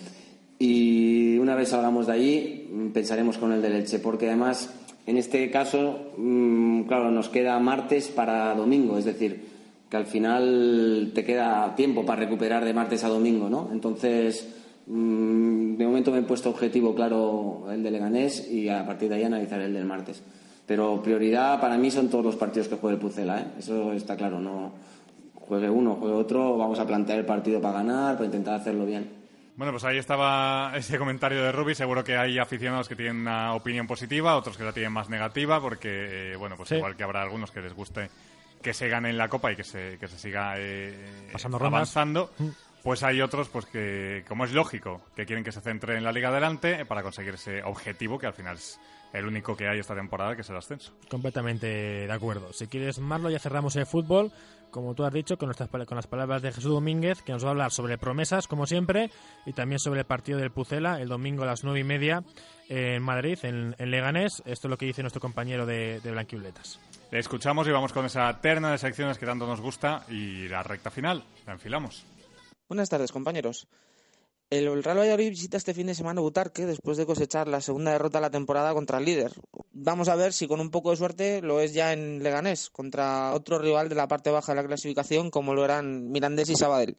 [0.59, 4.73] y una vez salgamos de allí mm, pensaremos con el del Elche, porque además
[5.05, 9.41] en este caso, mm, claro, nos queda martes para domingo, es decir,
[9.89, 13.69] que al final te queda tiempo para recuperar de martes a domingo, ¿no?
[13.71, 14.53] Entonces,
[14.85, 19.23] de momento me he puesto objetivo claro el de Leganés y a partir de ahí
[19.23, 20.21] analizar el del martes.
[20.67, 23.45] Pero prioridad para mí son todos los partidos que juegue el Pucela, ¿eh?
[23.59, 24.73] Eso está claro, no
[25.33, 29.09] juegue uno, juegue otro, vamos a plantear el partido para ganar, para intentar hacerlo bien.
[29.55, 31.73] Bueno, pues ahí estaba ese comentario de Rubi.
[31.73, 35.59] Seguro que hay aficionados que tienen una opinión positiva, otros que la tienen más negativa,
[35.61, 36.75] porque, eh, bueno, pues Sí.
[36.75, 38.09] igual que habrá algunos que les guste
[38.61, 41.73] que se gane en la Copa y que se, que se siga eh, Pasando rondas.
[41.95, 42.29] avanzando.
[42.83, 46.11] Pues hay otros, pues que, como es lógico, que quieren que se centre en la
[46.11, 48.79] Liga adelante para conseguir ese objetivo que al final es
[49.13, 50.93] el único que hay esta temporada, que es el ascenso.
[51.09, 52.53] Completamente de acuerdo.
[52.53, 54.31] Si quieres, Marlo, ya cerramos el fútbol,
[54.71, 57.49] como tú has dicho, con, nuestras, con las palabras de Jesús Domínguez, que nos va
[57.49, 59.09] a hablar sobre promesas, como siempre,
[59.45, 62.23] y también sobre el partido del Pucela, el domingo a las nueve y media
[62.69, 64.43] en Madrid, en, en Leganés.
[64.45, 66.79] Esto es lo que dice nuestro compañero de, de Blanquiuletas.
[67.11, 70.63] Le escuchamos y vamos con esa terna de secciones que tanto nos gusta y la
[70.63, 71.23] recta final.
[71.45, 72.05] La enfilamos.
[72.67, 73.69] Buenas tardes, compañeros.
[74.49, 78.19] El Real Valladolid visita este fin de semana Butarque después de cosechar la segunda derrota
[78.19, 79.33] de la temporada contra el líder.
[79.73, 83.33] Vamos a ver si con un poco de suerte lo es ya en Leganés, contra
[83.33, 86.95] otro rival de la parte baja de la clasificación como lo eran Mirandés y Sabadell.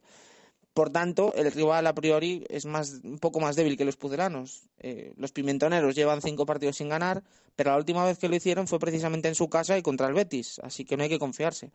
[0.75, 4.69] Por tanto, el rival a priori es más, un poco más débil que los pucelanos.
[4.77, 7.23] Eh, los pimentoneros llevan cinco partidos sin ganar,
[7.55, 10.13] pero la última vez que lo hicieron fue precisamente en su casa y contra el
[10.13, 11.71] Betis, así que no hay que confiarse.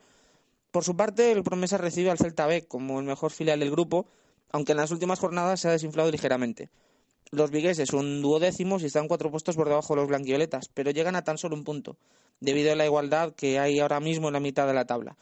[0.71, 4.07] Por su parte, el Promesa recibe al Celta B como el mejor filial del grupo,
[4.55, 6.71] aunque en las últimas jornadas se ha desinflado ligeramente.
[7.33, 11.17] Los vigueses son duodécimos y están cuatro puestos por debajo de los blanquioletas, pero llegan
[11.17, 11.97] a tan solo un punto,
[12.39, 15.17] debido a la igualdad que hay ahora mismo en la mitad de la tabla.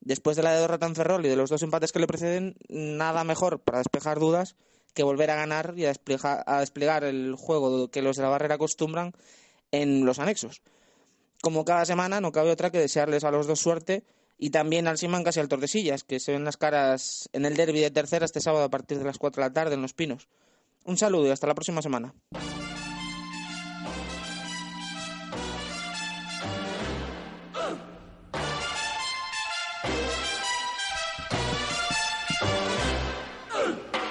[0.00, 3.22] Después de la derrota en Ferrol y de los dos empates que le preceden, nada
[3.22, 4.56] mejor para despejar dudas
[4.92, 5.92] que volver a ganar y a
[6.44, 9.12] a desplegar el juego que los de la barrera acostumbran
[9.70, 10.62] en los anexos.
[11.42, 14.02] Como cada semana, no cabe otra que desearles a los dos suerte
[14.44, 17.80] y también al Simancas y al Tordesillas, que se ven las caras en el derby
[17.80, 20.28] de tercera este sábado a partir de las 4 de la tarde en Los Pinos.
[20.84, 22.12] Un saludo y hasta la próxima semana.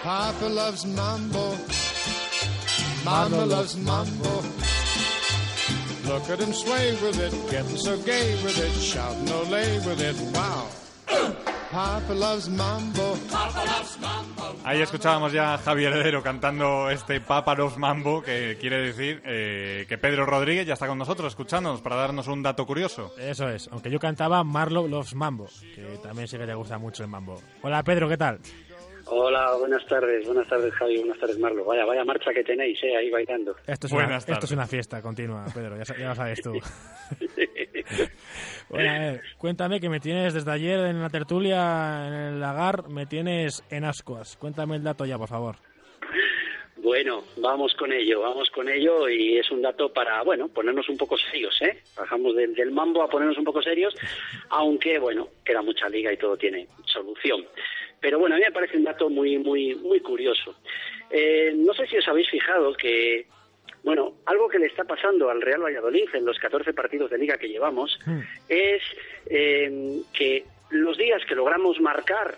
[0.04, 1.56] Papa loves mambo.
[3.06, 4.62] Mama loves mambo.
[6.06, 10.16] Look at him sway with it, getting so gay with it, shouting ole with it.
[10.36, 10.68] Wow.
[11.72, 13.16] Papa loves mambo.
[13.32, 14.43] Papa loves mambo.
[14.66, 19.97] Ahí escuchábamos ya a Javier Heredero cantando este Páparos Mambo, que quiere decir eh, que
[19.97, 23.12] Pedro Rodríguez ya está con nosotros escuchándonos para darnos un dato curioso.
[23.18, 27.04] Eso es, aunque yo cantaba Marlo Loves Mambo, que también sé que te gusta mucho
[27.04, 27.41] el mambo.
[27.62, 28.39] Hola Pedro, ¿qué tal?
[29.16, 31.64] Hola, buenas tardes, buenas tardes Javi, buenas tardes Marlo.
[31.64, 33.55] Vaya, vaya marcha que tenéis, eh, ahí bailando.
[33.68, 36.53] Esto es, una, esto es una fiesta continua, Pedro, ya, lo sabes tú.
[38.70, 42.88] Bueno, a ver, cuéntame que me tienes desde ayer en la tertulia, en el lagar,
[42.88, 44.36] me tienes en ascuas.
[44.38, 45.57] Cuéntame el dato ya, por favor.
[46.78, 50.97] Bueno, vamos con ello, vamos con ello y es un dato para, bueno, ponernos un
[50.97, 51.84] poco serios, ¿eh?
[51.95, 53.93] Bajamos del, del mambo a ponernos un poco serios,
[54.49, 57.45] aunque, bueno, queda mucha liga y todo tiene solución.
[58.04, 60.54] Pero bueno, a mí me parece un dato muy, muy, muy curioso.
[61.10, 63.26] Eh, no sé si os habéis fijado que,
[63.82, 67.38] bueno, algo que le está pasando al Real Valladolid en los 14 partidos de liga
[67.38, 67.97] que llevamos
[68.49, 68.82] es
[69.28, 72.36] eh, que los días que logramos marcar,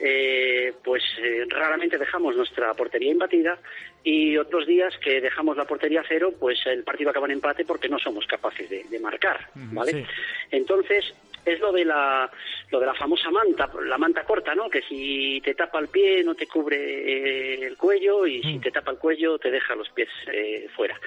[0.00, 3.60] eh, pues eh, raramente dejamos nuestra portería imbatida
[4.02, 7.64] y otros días que dejamos la portería a cero, pues el partido acaba en empate
[7.64, 9.92] porque no somos capaces de, de marcar, ¿vale?
[9.92, 10.04] Sí.
[10.50, 11.14] Entonces,
[11.44, 12.30] es lo de la
[12.70, 14.68] lo de la famosa manta, la manta corta, ¿no?
[14.68, 18.70] Que si te tapa el pie no te cubre eh, el cuello y si te
[18.70, 20.98] tapa el cuello te deja los pies eh, fuera.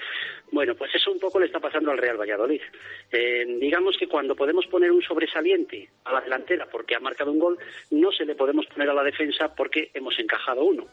[0.52, 2.62] Bueno, pues eso un poco le está pasando al Real Valladolid.
[3.12, 7.40] Eh, digamos que cuando podemos poner un sobresaliente a la delantera porque ha marcado un
[7.40, 7.58] gol,
[7.92, 10.88] no se le podemos poner a la defensa porque hemos encajado uno.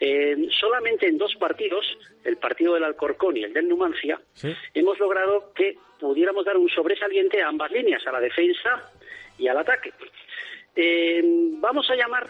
[0.00, 1.86] Eh, solamente en dos partidos,
[2.24, 4.20] el partido del Alcorcón y el del Numancia,
[4.74, 8.90] hemos logrado que pudiéramos dar un sobresaliente a ambas líneas, a la defensa
[9.38, 9.92] y al ataque.
[10.74, 11.22] Eh,
[11.58, 12.28] vamos a llamar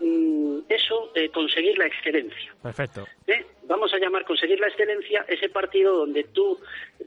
[0.00, 2.54] mm, eso eh, conseguir la excelencia.
[2.62, 3.06] Perfecto.
[3.26, 3.44] ¿eh?
[3.64, 6.58] Vamos a llamar conseguir la excelencia ese partido donde tú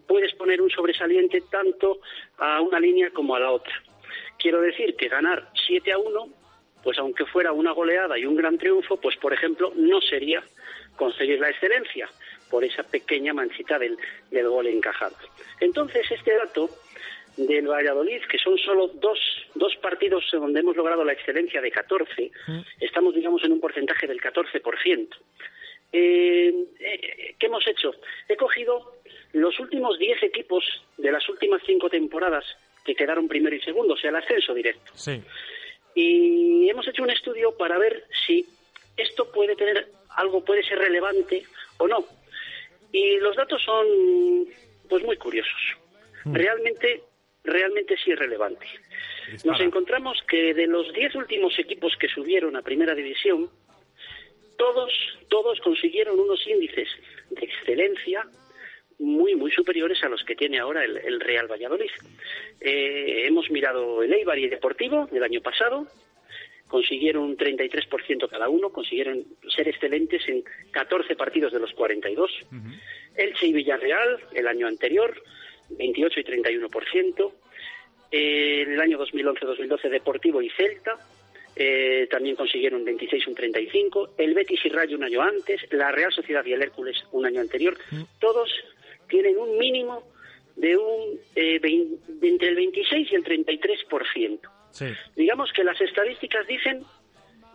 [0.08, 2.00] puedes poner un sobresaliente tanto
[2.38, 3.74] a una línea como a la otra.
[4.38, 6.30] Quiero decir que ganar 7 a 1,
[6.84, 10.44] pues aunque fuera una goleada y un gran triunfo, pues por ejemplo no sería
[10.96, 12.08] conseguir la excelencia
[12.50, 13.98] por esa pequeña manchita del,
[14.32, 15.16] del gol encajado.
[15.60, 16.70] Entonces este dato
[17.38, 19.20] del Valladolid, que son solo dos,
[19.54, 22.32] dos partidos donde hemos logrado la excelencia de 14,
[22.80, 25.08] estamos, digamos, en un porcentaje del 14%.
[25.94, 27.94] Eh, eh, ¿Qué hemos hecho?
[28.28, 28.98] He cogido
[29.34, 30.64] los últimos 10 equipos
[30.98, 32.44] de las últimas cinco temporadas
[32.84, 34.92] que quedaron primero y segundo, o sea, el ascenso directo.
[34.96, 35.22] Sí.
[35.94, 38.46] Y hemos hecho un estudio para ver si
[38.96, 41.44] esto puede tener algo, puede ser relevante
[41.78, 42.06] o no.
[42.92, 43.86] Y los datos son,
[44.90, 45.78] pues, muy curiosos.
[46.26, 47.04] Realmente
[47.48, 48.68] realmente sí es relevante.
[49.44, 53.50] Nos encontramos que de los 10 últimos equipos que subieron a Primera División,
[54.58, 54.92] todos,
[55.30, 56.90] todos consiguieron unos índices
[57.30, 58.28] de excelencia
[59.00, 61.92] muy, muy superiores a los que tiene ahora el, el Real Valladolid.
[62.60, 65.88] Eh, hemos mirado el Eibar y el Deportivo del año pasado,
[66.68, 72.32] consiguieron un 33% cada uno, consiguieron ser excelentes en 14 partidos de los 42.
[73.16, 75.22] Elche y Villarreal, el año anterior,
[75.70, 77.32] 28 y 31%.
[78.12, 80.98] Eh, en el año 2011-2012 Deportivo y Celta
[81.60, 84.10] eh, también consiguieron 26 y un 35.
[84.18, 85.62] El Betis y Rayo un año antes.
[85.72, 87.76] La Real Sociedad y el Hércules un año anterior.
[88.20, 88.50] Todos
[89.10, 90.04] tienen un mínimo
[90.56, 94.40] de un eh, de entre el 26 y el 33%.
[95.16, 96.84] Digamos que las estadísticas dicen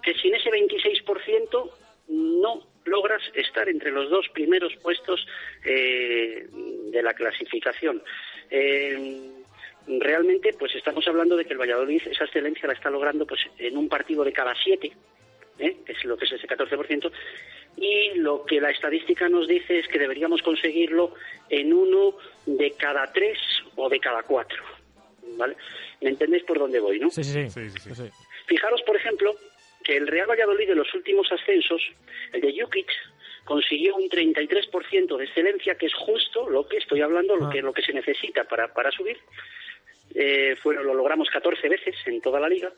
[0.03, 1.71] que sin ese 26%
[2.09, 5.27] no logras estar entre los dos primeros puestos
[5.65, 8.03] eh, de la clasificación.
[8.51, 9.31] Eh,
[9.87, 13.77] realmente, pues estamos hablando de que el Valladolid esa excelencia la está logrando pues en
[13.77, 14.93] un partido de cada siete,
[15.59, 15.77] ¿eh?
[15.85, 17.11] que es lo que es ese 14%,
[17.77, 21.15] y lo que la estadística nos dice es que deberíamos conseguirlo
[21.49, 22.17] en uno
[22.47, 23.39] de cada tres
[23.77, 24.63] o de cada cuatro.
[25.37, 25.57] ¿Vale?
[26.01, 27.11] ¿Me entendéis por dónde voy, no?
[27.11, 27.69] Sí, sí, sí.
[27.71, 28.11] Sí, sí.
[28.47, 29.35] Fijaros, por ejemplo,
[29.85, 31.81] que el Real Valladolid de los últimos ascensos,
[32.33, 32.89] el de Jukic,
[33.45, 37.73] consiguió un 33% de excelencia, que es justo lo que estoy hablando, lo que, lo
[37.73, 39.19] que se necesita para, para subir.
[40.15, 42.73] Eh, fueron, lo logramos 14 veces en toda la liga.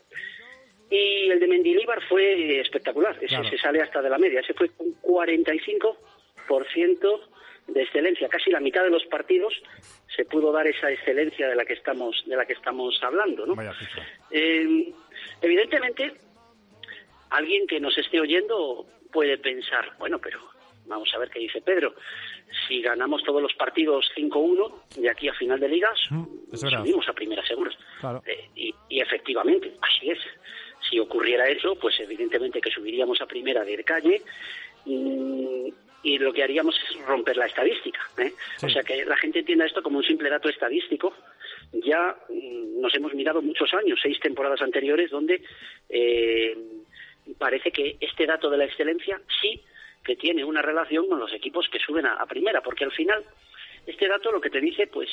[0.91, 3.49] Y el de Mendilibar fue espectacular, ese Claro.
[3.51, 7.21] se sale hasta de la media, ese fue un 45%
[7.67, 9.55] de excelencia, casi la mitad de los partidos
[10.15, 13.55] se pudo dar esa excelencia de la que estamos de la que estamos hablando, ¿no?
[14.31, 14.93] Eh,
[15.41, 16.13] evidentemente,
[17.31, 20.41] alguien que nos esté oyendo puede pensar, bueno, pero
[20.87, 21.95] vamos a ver qué dice Pedro.
[22.69, 25.99] Si ganamos todos los partidos 5-1 de aquí a final de ligas,
[26.53, 27.77] subimos a primera seguros.
[28.01, 28.23] Claro.
[28.27, 30.19] Eh, y, y efectivamente, así es.
[30.89, 34.23] Si ocurriera eso, pues evidentemente que subiríamos a primera de calle
[34.85, 35.69] mm,
[36.05, 37.99] y lo que haríamos es romper la estadística.
[38.19, 38.33] ¿eh?
[38.63, 41.15] O sea, que la gente entienda esto como un simple dato estadístico.
[41.73, 45.43] Ya mm, nos hemos mirado muchos años, seis temporadas anteriores, donde
[45.89, 46.57] eh,
[47.39, 49.61] parece que este dato de la excelencia sí
[50.05, 53.25] que tiene una relación con los equipos que suben a, a primera, porque al final
[53.87, 55.09] este dato lo que te dice, pues,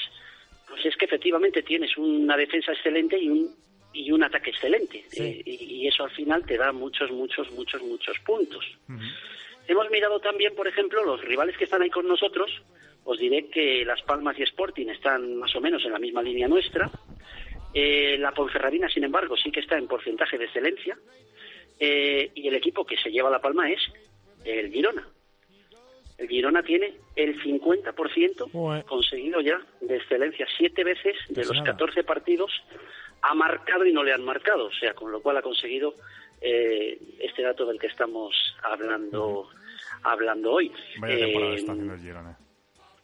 [0.67, 3.55] pues es que efectivamente tienes una defensa excelente y un
[3.93, 7.81] y un ataque excelente Eh, y, y eso al final te da muchos muchos muchos
[7.83, 8.65] muchos puntos
[9.71, 12.49] hemos mirado también por ejemplo los rivales que están ahí con nosotros.
[13.03, 16.47] Os diré que Las Palmas y Sporting están más o menos en la misma línea
[16.47, 16.89] nuestra.
[17.73, 20.97] Eh, la Ponferradina sin embargo sí que está en porcentaje de excelencia.
[21.79, 23.81] Eh, y el equipo que se lleva la palma es
[24.45, 25.07] el Girona.
[26.17, 30.45] El Girona tiene el 50% conseguido ya de excelencia.
[30.57, 32.51] Siete veces de los 14 partidos
[33.23, 34.65] ha marcado y no le han marcado.
[34.65, 35.95] O sea, con lo cual ha conseguido
[36.39, 39.49] eh, este dato del que estamos hablando
[40.03, 40.71] hablando hoy.
[40.99, 42.37] Vaya temporada Eh, está haciendo el Girona.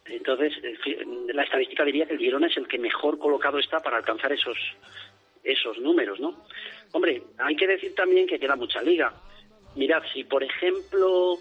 [0.06, 0.96] entonces, fi-
[1.32, 4.56] la estadística diría que el Girona es el que mejor colocado está para alcanzar esos
[5.44, 6.44] esos números, ¿no?
[6.92, 9.14] Hombre, hay que decir también que queda mucha liga.
[9.76, 11.38] Mirad, si por ejemplo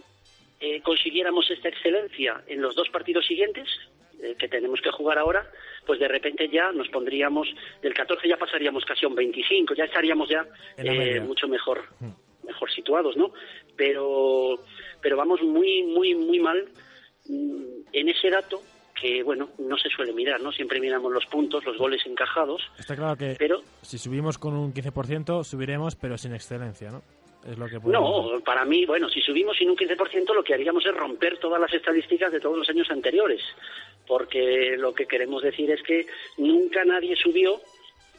[0.61, 3.67] eh, consiguiéramos esta excelencia en los dos partidos siguientes,
[4.21, 5.49] eh, que tenemos que jugar ahora,
[5.85, 7.47] pues de repente ya nos pondríamos,
[7.81, 10.45] del 14 ya pasaríamos casi a un 25, ya estaríamos ya
[10.77, 11.83] eh, mucho mejor,
[12.45, 13.33] mejor situados, ¿no?
[13.77, 14.59] Pero,
[15.01, 16.67] pero vamos muy, muy, muy mal
[17.27, 18.61] mm, en ese dato
[18.99, 20.51] que, bueno, no se suele mirar, ¿no?
[20.51, 24.73] Siempre miramos los puntos, los goles encajados, Está claro que pero si subimos con un
[24.73, 27.03] 15%, subiremos, pero sin excelencia, ¿no?
[27.45, 30.85] Es lo que No, para mí, bueno, si subimos sin un 15%, lo que haríamos
[30.85, 33.41] es romper todas las estadísticas de todos los años anteriores,
[34.05, 36.07] porque lo que queremos decir es que
[36.37, 37.61] nunca nadie subió,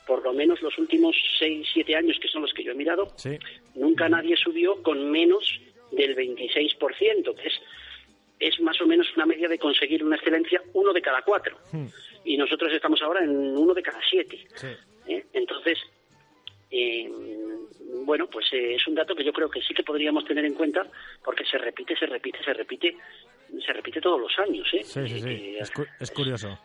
[0.09, 3.13] por lo menos los últimos 6, 7 años, que son los que yo he mirado,
[3.17, 3.39] Sí.
[3.75, 5.61] nunca nadie subió con menos
[5.93, 7.55] del 26%, que es,
[8.41, 11.59] es más o menos una media de conseguir una excelencia uno de cada cuatro.
[12.25, 14.47] Y nosotros estamos ahora en uno de cada siete.
[15.07, 15.25] ¿eh?
[15.35, 15.79] Entonces,
[16.71, 17.11] eh,
[18.05, 20.55] bueno, pues eh, es un dato que yo creo que sí que podríamos tener en
[20.55, 20.87] cuenta
[21.25, 22.97] porque se repite, se repite, se repite,
[23.65, 24.67] se repite todos los años.
[24.73, 24.83] ¿eh?
[24.85, 25.57] Sí, sí, sí.
[25.59, 26.59] Es, cu- es curioso.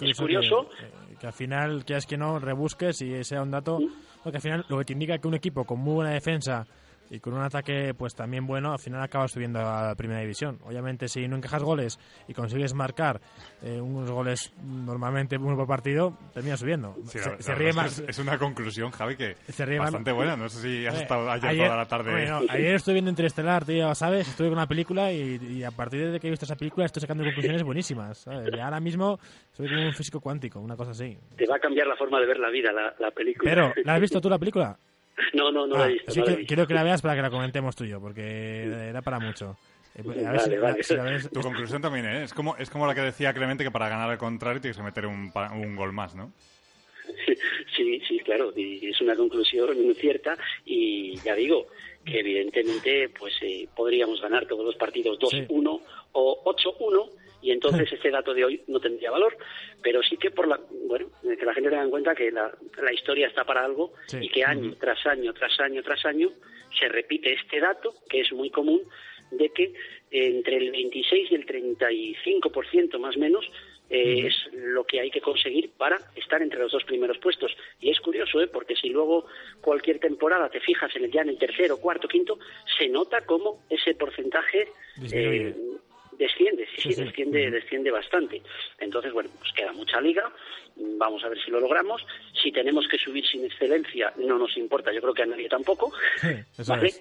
[0.00, 0.68] Es curioso.
[0.68, 3.78] Que, eh, que al final, que es que no, rebusques y sea un dato.
[4.22, 6.66] Porque al final lo que te indica que un equipo con muy buena defensa
[7.10, 10.58] y con un ataque pues también bueno, al final acaba subiendo a la primera división.
[10.64, 11.98] Obviamente, si no encajas goles
[12.28, 13.20] y consigues marcar
[13.62, 16.94] eh, unos goles normalmente uno por partido, terminas subiendo.
[17.06, 17.98] Sí, se, la- se la ríe verdad más.
[17.98, 20.36] es, es una conclusión, Javi, que Se ríe más- bastante buena.
[20.36, 22.30] No sé si has Eh, estado ayer, toda la tarde.
[22.50, 24.28] ayer estuve viendo Interestelar, tío, ¿sabes?
[24.28, 27.00] Estuve con una película y, y a partir de que he visto esa película estoy
[27.00, 28.18] sacando conclusiones buenísimas.
[28.18, 28.48] ¿sabes?
[28.54, 29.18] Y ahora mismo
[29.52, 31.16] soy como un físico cuántico, una cosa así.
[31.36, 33.50] te va a cambiar la forma de ver la vida, la, la película.
[33.50, 34.76] Pero, ¿la has visto tú la película?
[35.34, 36.12] No, no, no la Ah, he visto.
[36.12, 36.48] sí no la he visto.
[36.48, 39.56] quiero que la veas para que la comentemos tú y yo, porque era para mucho.
[39.94, 40.82] Eh, pues, a ver Vale, si- vale.
[40.84, 42.22] si la ves- Tu conclusión también, ¿eh?
[42.24, 44.82] Es como, es como la que decía Clemente que para ganar al contrario tienes que
[44.82, 45.30] meter un,
[45.76, 46.32] gol más, ¿no?
[47.76, 51.66] Sí, sí, claro, y es una conclusión cierta y ya digo
[52.04, 55.80] que evidentemente pues eh, podríamos ganar todos los partidos 2-1
[56.12, 57.10] o 8-1
[57.40, 59.36] y entonces este dato de hoy no tendría valor,
[59.82, 62.50] pero sí que por la bueno, que la gente tenga en cuenta que la,
[62.82, 64.18] la historia está para algo Sí.
[64.22, 66.30] y que año tras año tras año tras año
[66.78, 68.82] se repite este dato que es muy común
[69.30, 69.72] de que
[70.10, 73.50] entre el 26 y el 35% más o menos
[73.90, 77.56] eh, es lo que hay que conseguir para estar entre los dos primeros puestos.
[77.80, 78.46] Y es curioso, ¿eh?
[78.46, 79.26] porque si luego
[79.62, 82.38] cualquier temporada te fijas en el, ya en el tercero, cuarto, quinto,
[82.78, 84.68] se nota cómo ese porcentaje
[85.10, 85.54] eh,
[86.18, 87.04] desciende, sí, Sí, sí, sí.
[87.04, 88.42] desciende, desciende bastante.
[88.78, 90.30] Entonces, bueno, pues queda mucha liga,
[90.76, 92.04] vamos a ver si lo logramos.
[92.42, 95.92] Si tenemos que subir sin excelencia, no nos importa, yo creo que a nadie tampoco.
[96.66, 96.88] ¿vale?
[96.88, 97.00] es.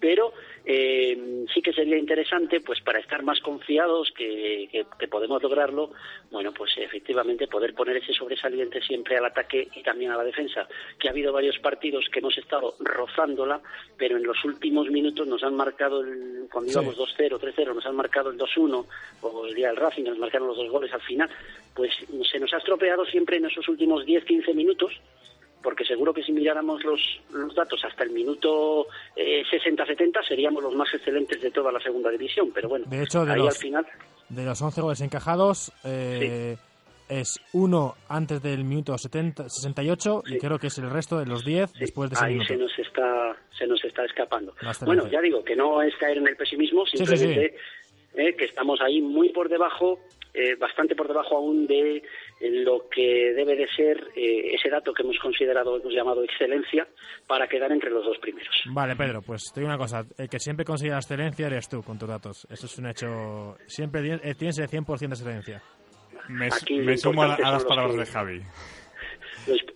[0.00, 0.32] pero
[0.66, 5.90] eh, sí que sería interesante pues para estar más confiados que, que- que podemos lograrlo
[6.30, 10.66] bueno pues efectivamente poder poner ese sobresaliente siempre al ataque y también a la defensa
[10.98, 13.60] que ha habido varios partidos que hemos estado rozándola
[13.98, 16.78] pero en los últimos minutos nos han marcado el, cuando Sí.
[16.78, 18.86] íbamos 2-0 3-0 nos han marcado el 2-1
[19.22, 21.28] o el día del Racing nos marcaron los dos goles al final
[21.74, 21.92] pues
[22.30, 24.92] se nos ha estropeado siempre en esos últimos 10-15 minutos
[25.64, 27.00] porque seguro que si miráramos los,
[27.32, 28.86] los datos hasta el minuto
[29.16, 33.24] eh, 60-70 seríamos los más excelentes de toda la segunda división, pero bueno, De hecho,
[33.24, 33.86] de ahí los- al final
[34.28, 36.56] De los 11 goles encajados, eh,
[37.08, 41.44] es uno antes del minuto 70, 68 y creo que es el resto de los
[41.44, 42.48] 10 después de ese ahí minuto.
[42.48, 44.54] se nos está se nos está escapando.
[44.86, 47.56] Bueno, ya digo que no es caer en el pesimismo, Sí, sí, simplemente
[48.16, 50.00] eh, que estamos ahí muy por debajo,
[50.34, 52.02] eh, bastante por debajo aún de eh,
[52.50, 56.86] lo que debe de ser eh, ese dato que hemos considerado, hemos llamado excelencia,
[57.26, 58.54] para quedar entre los dos primeros.
[58.66, 60.04] Vale, Pedro, pues te digo una cosa.
[60.18, 62.46] El que siempre consigue la excelencia eres tú con tus datos.
[62.50, 63.56] Eso es un hecho.
[63.66, 65.62] Siempre tienes eh, tienes el 100% de excelencia.
[66.28, 66.48] Me,
[66.82, 68.40] me sumo a, las palabras que- de Javi.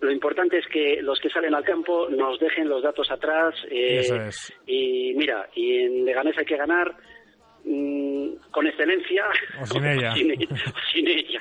[0.01, 3.55] Lo, importante es que los que salen al campo nos dejen los datos atrás.
[3.71, 4.53] eh, Eso es.
[4.67, 6.97] Y mira, y en Leganés hay que ganar
[8.51, 9.25] con excelencia
[9.61, 10.13] O sin ella.
[10.15, 10.57] sin, o
[10.93, 11.41] sin ella.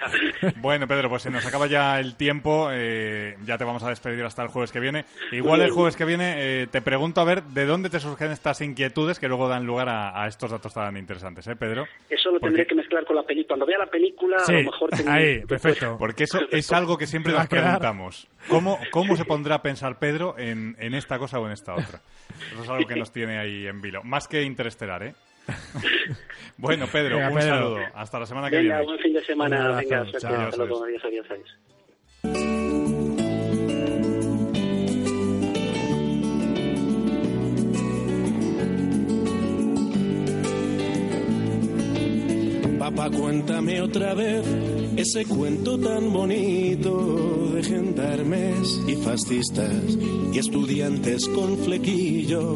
[0.57, 2.69] Bueno, Pedro, pues se nos acaba ya el tiempo.
[2.71, 5.05] eh, ya te vamos a despedir hasta el jueves que viene.
[5.31, 8.61] Igual el jueves que viene eh, te pregunto a ver de dónde te surgen estas
[8.61, 11.87] inquietudes que luego dan lugar a, a estos datos tan interesantes, ¿eh, Pedro?
[12.09, 13.47] Eso lo tendré que mezclar con la película.
[13.47, 15.95] Cuando vea la película, Sí, a lo mejor tendré- ahí, perfecto.
[15.97, 18.27] Porque eso es algo que siempre nos preguntamos.
[18.49, 22.01] ¿Cómo, ¿Cómo se pondrá a pensar Pedro en, en esta cosa o en esta otra?
[22.51, 24.03] Eso es algo que nos tiene ahí en vilo.
[24.03, 25.13] Más que interestelar, ¿eh?
[26.57, 27.49] bueno, Pedro, Venga, un Pedro.
[27.55, 27.77] saludo.
[27.93, 28.85] Hasta la semana que Venga, viene.
[28.85, 29.71] buen fin de semana.
[29.71, 29.77] Un.
[29.77, 30.19] Venga, suerte.
[30.19, 30.35] Chao.
[30.41, 30.83] Hasta luego.
[30.85, 32.57] Adiós, adiós, adiós.
[42.79, 44.45] Papá, cuéntame otra vez
[44.95, 49.97] ese cuento tan bonito de gendarmes y fascistas
[50.31, 52.55] y estudiantes con flequillo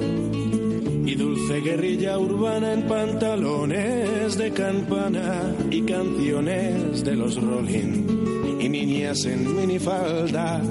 [1.06, 9.26] y dulce guerrilla urbana en pantalones de campana y canciones de los Rolling y niñas
[9.26, 10.62] en minifalda.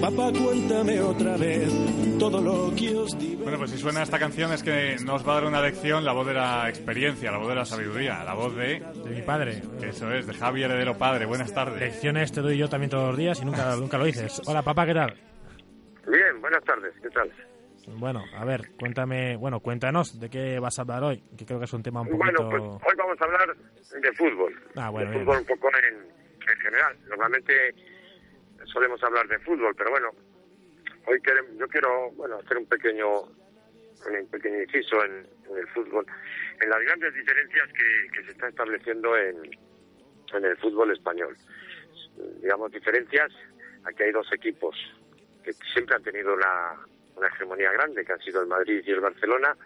[0.00, 1.70] Papá, cuéntame otra vez
[2.18, 3.44] todo lo que os digo.
[3.44, 6.12] Bueno, pues si suena esta canción es que nos va a dar una lección la
[6.12, 8.80] voz de la experiencia, la voz de la sabiduría, la voz de...
[9.04, 9.62] De mi padre.
[9.80, 11.26] Eso es, de Javier Heredero Padre.
[11.26, 11.80] Buenas tardes.
[11.80, 14.42] Lecciones te doy yo también todos los días y nunca, nunca lo dices.
[14.46, 15.14] Hola, papá, ¿qué tal?
[16.08, 17.30] Bien, buenas tardes, ¿qué tal?
[17.86, 21.64] Bueno, a ver, cuéntame, bueno, cuéntanos de qué vas a hablar hoy, que creo que
[21.64, 22.44] es un tema un poquito...
[22.44, 24.54] Bueno, pues hoy vamos a hablar de fútbol.
[24.76, 25.26] Ah, bueno, de bien.
[25.26, 26.96] fútbol un poco en, en general.
[27.08, 27.74] Normalmente
[28.66, 30.10] solemos hablar de fútbol, pero bueno,
[31.06, 36.04] hoy queremos, yo quiero bueno hacer un pequeño un pequeño inciso en, en el fútbol,
[36.60, 39.36] en las grandes diferencias que, que se están estableciendo en,
[40.34, 41.36] en el fútbol español.
[42.40, 43.30] Digamos, diferencias,
[43.84, 44.76] aquí hay dos equipos
[45.44, 46.78] que siempre han tenido una,
[47.22, 49.56] una hegemonía grande, que han sido el Madrid y el Barcelona,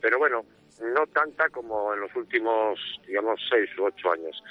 [0.00, 0.44] pero bueno,
[0.80, 4.42] no tanta como en los últimos, digamos, seis u ocho años.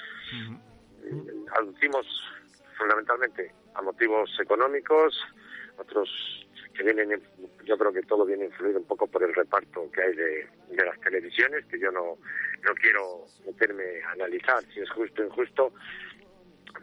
[1.58, 2.06] Aducimos
[2.78, 5.18] fundamentalmente a motivos económicos,
[5.76, 6.08] otros
[6.74, 7.20] que vienen,
[7.64, 10.84] yo creo que todo viene influido un poco por el reparto que hay de, de
[10.84, 12.16] las televisiones, que yo no,
[12.62, 15.72] no quiero meterme a analizar si es justo o injusto,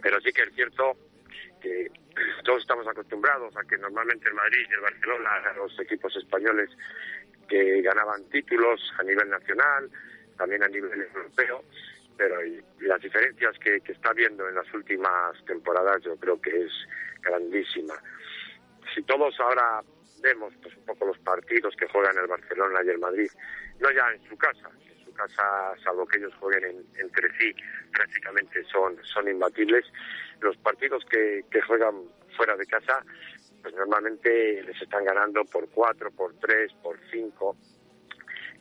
[0.03, 0.95] pero sí que es cierto
[1.59, 1.91] que
[2.43, 6.69] todos estamos acostumbrados a que normalmente el Madrid y el Barcelona los equipos españoles
[7.47, 9.89] que ganaban títulos a nivel nacional,
[10.37, 11.63] también a nivel europeo,
[12.17, 12.35] pero
[12.81, 16.71] las diferencias que, está habiendo en las últimas temporadas yo creo que es
[17.21, 17.95] grandísima.
[18.93, 19.81] Si todos ahora
[20.21, 23.29] vemos pues un poco los partidos que juegan el Barcelona y el Madrid,
[23.79, 24.69] no ya en su casa,
[25.19, 27.53] casa, salvo que ellos jueguen en- entre sí,
[27.91, 29.85] prácticamente son, son imbatibles.
[30.39, 31.95] Los partidos que, que juegan
[32.37, 33.03] fuera de casa,
[33.61, 37.57] pues normalmente les están ganando por cuatro, por tres, por cinco,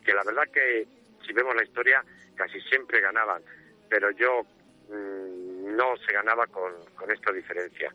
[0.05, 0.87] que la verdad que
[1.27, 2.05] si vemos la historia
[2.35, 3.43] casi siempre ganaban,
[3.89, 4.43] pero yo
[4.89, 7.95] mm, no se ganaba con, con esta diferencia.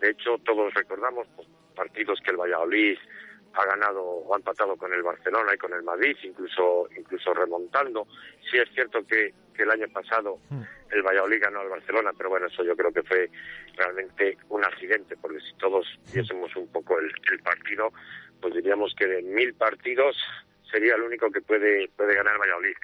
[0.00, 1.46] De hecho, todos recordamos pues,
[1.76, 2.98] partidos que el Valladolid
[3.54, 8.06] ha ganado o ha empatado con el Barcelona y con el Madrid, incluso incluso remontando.
[8.50, 10.38] Sí es cierto que, que el año pasado
[10.90, 13.30] el Valladolid ganó al Barcelona, pero bueno, eso yo creo que fue
[13.76, 17.92] realmente un accidente, porque si todos viésemos un poco el, el partido,
[18.40, 20.16] pues diríamos que de mil partidos
[20.70, 22.74] sería el único que puede puede ganar el Valladolid.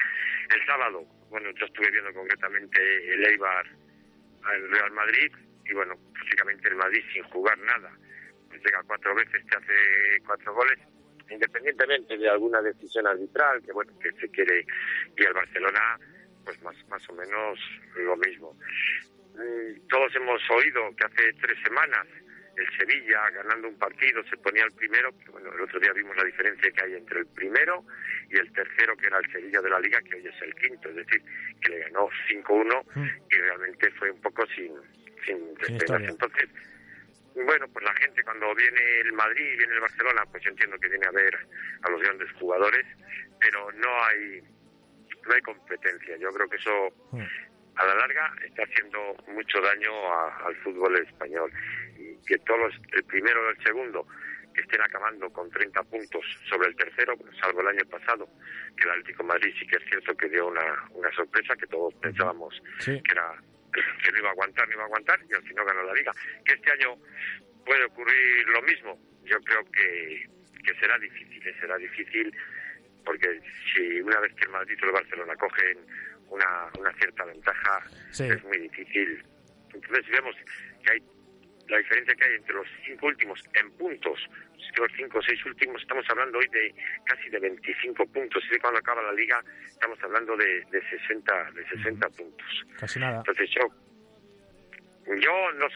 [0.55, 3.67] El sábado, bueno, yo estuve viendo concretamente el Eibar
[4.45, 5.33] al Real Madrid
[5.65, 7.91] y bueno, prácticamente el Madrid sin jugar nada,
[8.65, 10.79] llega cuatro veces, te hace cuatro goles,
[11.31, 14.67] independientemente de alguna decisión arbitral que bueno que se quiere
[15.17, 15.99] y el Barcelona
[16.45, 17.59] pues más más o menos
[17.97, 18.57] lo mismo.
[19.35, 22.07] Mm, Todos hemos oído que hace tres semanas
[22.57, 26.25] el Sevilla ganando un partido se ponía el primero, bueno, el otro día vimos la
[26.25, 27.85] diferencia que hay entre el primero
[28.31, 30.89] y el tercero, que era el Sevilla de la Liga, que hoy es el quinto,
[30.89, 31.23] es decir,
[31.61, 32.83] que le ganó 5-1
[33.31, 34.73] y realmente fue un poco sin,
[35.25, 35.39] sin
[35.75, 36.09] historia.
[36.09, 36.49] Entonces,
[37.45, 40.79] bueno, pues la gente cuando viene el Madrid y viene el Barcelona, pues yo entiendo
[40.79, 41.37] que viene a ver
[41.83, 42.87] a los grandes jugadores,
[43.41, 44.43] pero no hay
[45.27, 46.17] no hay competencia.
[46.19, 46.87] Yo creo que eso
[47.75, 51.51] a la larga está haciendo mucho daño a- al fútbol español.
[51.99, 54.07] Y que todos los- el primero o el segundo
[54.55, 58.29] que estén acabando con 30 puntos sobre el tercero, salvo el año pasado,
[58.77, 61.67] que el Atlético de Madrid sí que es cierto que dio una, una sorpresa que
[61.67, 63.03] todos pensábamos Sí.
[63.03, 63.35] que era
[64.03, 66.13] que no iba a aguantar, no iba a aguantar y al final ganó la liga.
[66.45, 66.97] Que este año
[67.65, 68.99] puede ocurrir lo mismo.
[69.25, 70.27] Yo creo que,
[70.65, 71.55] que será difícil, ¿eh?
[71.61, 72.33] será difícil
[73.05, 73.41] porque
[73.75, 75.79] si una vez que el Madrid o el Barcelona cogen
[76.29, 78.25] una, una cierta ventaja, Sí.
[78.25, 79.23] es muy difícil.
[79.75, 80.35] Entonces, vemos
[80.85, 81.01] que hay
[81.69, 84.19] la diferencia que hay entre los cinco últimos en puntos,
[84.77, 88.45] los cinco o seis últimos, estamos hablando hoy de casi de 25 puntos.
[88.53, 92.67] Y cuando acaba la liga, estamos hablando de, de 60, de 60 puntos.
[92.79, 93.19] Casi nada.
[93.19, 93.69] Entonces yo,
[95.17, 95.67] yo no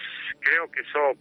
[0.41, 1.17] creo que eso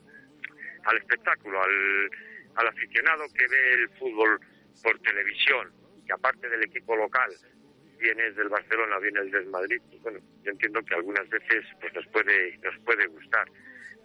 [0.85, 2.09] al espectáculo, al,
[2.55, 4.39] al aficionado que ve el fútbol
[4.83, 5.71] por televisión,
[6.05, 7.31] que aparte del equipo local
[7.99, 12.07] vienes del Barcelona, vienes del Madrid, pues bueno, yo entiendo que algunas veces pues nos
[12.07, 13.45] puede nos puede gustar,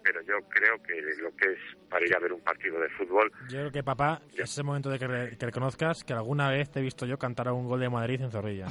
[0.05, 3.31] pero yo creo que lo que es para ir a ver un partido de fútbol,
[3.49, 6.69] Yo creo que, papá, es el momento de que, re- que reconozcas que alguna vez
[6.71, 8.67] te he visto yo cantar a un gol de Madrid en Zorrilla.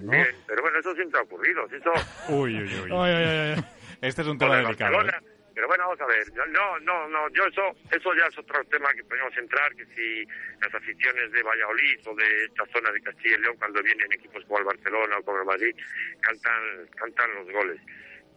[0.00, 0.10] ¿No?
[0.10, 1.92] bien, pero bueno, eso siempre ha ocurrido, si eso
[2.30, 3.64] Uy, uy, uy.
[4.00, 5.00] Este es un tema el delicado.
[5.02, 5.12] ¿eh?
[5.54, 6.24] Pero bueno, vamos a ver.
[6.50, 7.28] No, no, no.
[7.28, 10.26] Yo eso, eso ya es otro tema que podemos entrar, que si
[10.62, 14.42] las aficiones de Valladolid o de esta zona de Castilla y León, cuando vienen equipos
[14.46, 15.76] como el Barcelona o como el Madrid,
[16.22, 17.78] cantan, cantan los goles.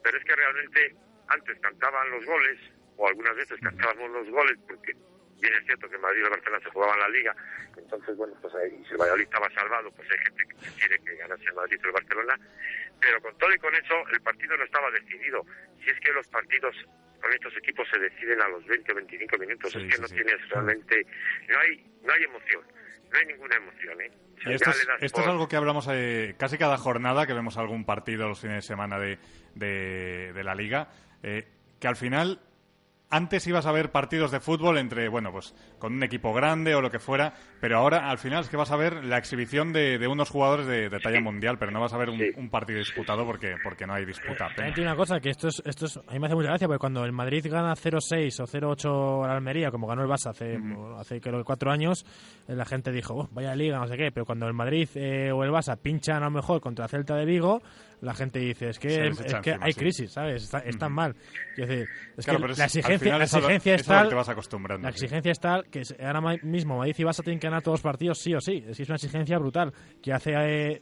[0.04, 0.96] Pero es que realmente
[1.28, 2.60] antes cantaban los goles,
[2.98, 4.94] o algunas veces cantábamos los goles, porque
[5.40, 7.36] bien es cierto que Madrid y el Barcelona se jugaban la Liga,
[7.78, 11.16] entonces, bueno, pues ahí, si el Valladolid estaba salvado, pues hay gente que quiere que
[11.16, 12.40] ganase el Madrid o el Barcelona,
[13.00, 15.46] pero con todo y con eso, el partido no estaba decidido.
[15.84, 16.76] Si es que los partidos
[17.22, 20.50] con estos equipos se deciden a los 20 o 25 minutos, es que no tienes
[20.50, 21.06] realmente,
[21.50, 22.64] no hay, no hay emoción,
[23.12, 24.12] no hay ninguna emoción, ¿eh?
[24.38, 24.56] O sea, Y
[25.06, 28.58] esto es, algo que hablamos eh, casi cada jornada que vemos algún partido los fines
[28.58, 29.18] de semana de,
[29.56, 30.90] de, de la liga,
[31.26, 31.48] eh,
[31.80, 32.40] que al final
[33.10, 36.82] antes ibas a ver partidos de fútbol entre, bueno, pues con un equipo grande o
[36.82, 39.98] lo que fuera, pero ahora al final es que vas a ver la exhibición de,
[40.00, 42.80] de unos jugadores de, de talla mundial, pero no vas a ver un, un partido
[42.80, 44.50] disputado porque, porque no hay disputa.
[44.56, 46.80] Tiene una cosa, que esto es, esto es, a mí me hace mucha gracia, porque
[46.80, 50.60] cuando el Madrid gana 0-6 o 0-8 a la Almería, como ganó el Barça hace,
[50.98, 52.06] hace creo que cuatro años,
[52.48, 55.32] eh, la gente dijo, "Oh, vaya liga, no sé qué, pero cuando el Madrid eh,
[55.32, 57.62] o el Barça pinchan a lo mejor contra Celta de Vigo,
[58.06, 59.80] la gente dice, es que, es que encima, hay sí.
[59.80, 60.44] crisis, ¿sabes?
[60.44, 61.16] Está, es tan mal.
[61.58, 64.10] Es decir, es Claro, que la exigencia, la exigencia es tal...
[64.10, 64.96] te vas acostumbrando, La sí.
[65.06, 68.20] exigencia es tal que ahora mismo Madrid y Barça tienen que ganar todos los partidos
[68.20, 68.64] sí o sí.
[68.68, 70.34] Es una exigencia brutal que hace...
[70.36, 70.82] eh,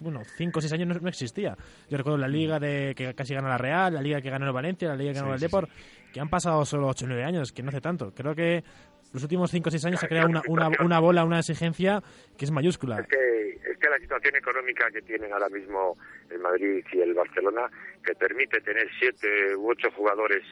[0.00, 1.56] bueno, 5 o 6 años no, no existía.
[1.90, 4.52] Yo recuerdo la liga de que casi ganó la Real, la liga que ganó el
[4.52, 5.70] Valencia, la liga que ganó Sí, el Deport,
[6.12, 8.12] que han pasado solo 8 o 9 años, que no hace tanto.
[8.14, 8.64] Creo que
[9.12, 12.02] los últimos 5 o 6 años se ha creado una, una, una bola, una exigencia
[12.38, 13.00] que es mayúscula.
[13.00, 15.96] Es que, es que la situación económica que tienen ahora mismo
[16.30, 17.70] el Madrid y el Barcelona,
[18.04, 20.42] que permite tener siete u ocho jugadores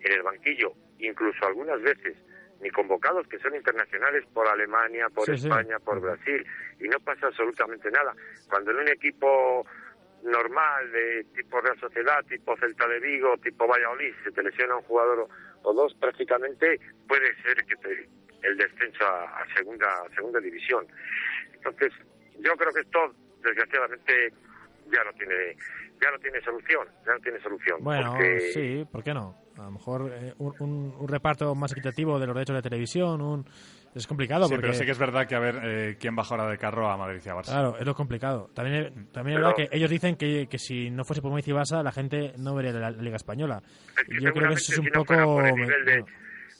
[0.00, 2.16] en el banquillo, incluso algunas veces
[2.62, 5.46] ni convocados que son internacionales por Alemania, por Sí, sí.
[5.48, 6.46] España, por Brasil,
[6.80, 8.14] y no pasa absolutamente nada.
[8.48, 9.66] Cuando en un equipo
[10.22, 14.82] normal de tipo Real Sociedad, tipo Celta de Vigo, tipo Valladolid, se te lesiona un
[14.82, 15.28] jugador
[15.66, 18.08] o, dos, prácticamente puede ser que te-
[18.42, 20.86] el descenso a, a segunda a segunda división.
[21.54, 21.92] Entonces,
[22.38, 22.98] yo creo que esto,
[23.42, 24.32] desgraciadamente,
[24.92, 25.56] ya no tiene
[26.00, 27.82] ya no tiene solución, ya no tiene solución.
[27.82, 29.34] Bueno, porque sí, ¿por qué no?
[29.56, 33.20] A lo mejor eh, un, un- un reparto más equitativo de los derechos de televisión,
[33.22, 33.46] un...
[33.96, 34.62] es complicado Sí, porque...
[34.68, 36.96] pero sí que es verdad que a ver eh, quién baja ahora de carro a
[36.96, 37.46] Madrid y a Barça.
[37.52, 38.50] Claro, es lo complicado.
[38.54, 41.46] También, también es Pero- verdad que ellos dicen que, que si no fuese por Madrid
[41.48, 43.62] y Barça, la gente no vería la, la Liga Española.
[44.08, 45.14] Y yo creo que eso es un si no poco...
[45.24, 46.04] por el nivel de-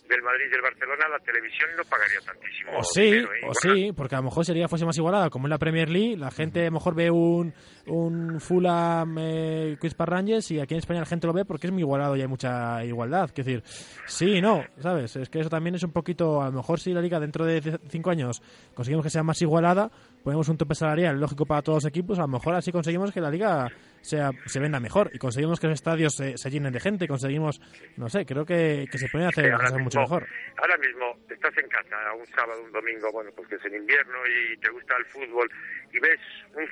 [0.09, 2.78] del Madrid y del Barcelona, la televisión no pagaría tantísimo.
[2.78, 3.46] O sí, dinero, ¿eh?
[3.46, 6.16] o sí, porque a lo mejor sería fuese más igualada, como en la Premier League,
[6.16, 7.52] la gente a lo mejor ve un,
[7.86, 11.66] un Fulham eh, Queens Park Rangers y aquí en España la gente lo ve porque
[11.66, 13.24] es muy igualado y hay mucha igualdad.
[13.28, 13.62] Es decir,
[14.07, 15.16] sí y no, ¿sabes?
[15.16, 17.78] Es que eso también es un poquito, a lo mejor si la liga dentro de
[17.88, 18.42] cinco años
[18.74, 19.90] conseguimos que sea más igualada,
[20.22, 23.20] ponemos un tope salarial lógico para todos los equipos, a lo mejor así conseguimos que
[23.20, 23.68] la liga
[24.07, 27.61] sea se venda mejor y conseguimos que los estadios se, se llenen de gente, conseguimos,
[27.96, 30.26] no sé, creo que, que se pueden hacer mucho mejor.
[30.59, 34.18] Ahora mismo estás en casa un sábado, un domingo, bueno, pues que es en invierno
[34.26, 35.50] y te gusta el fútbol
[35.92, 36.18] y ves
[36.54, 36.66] un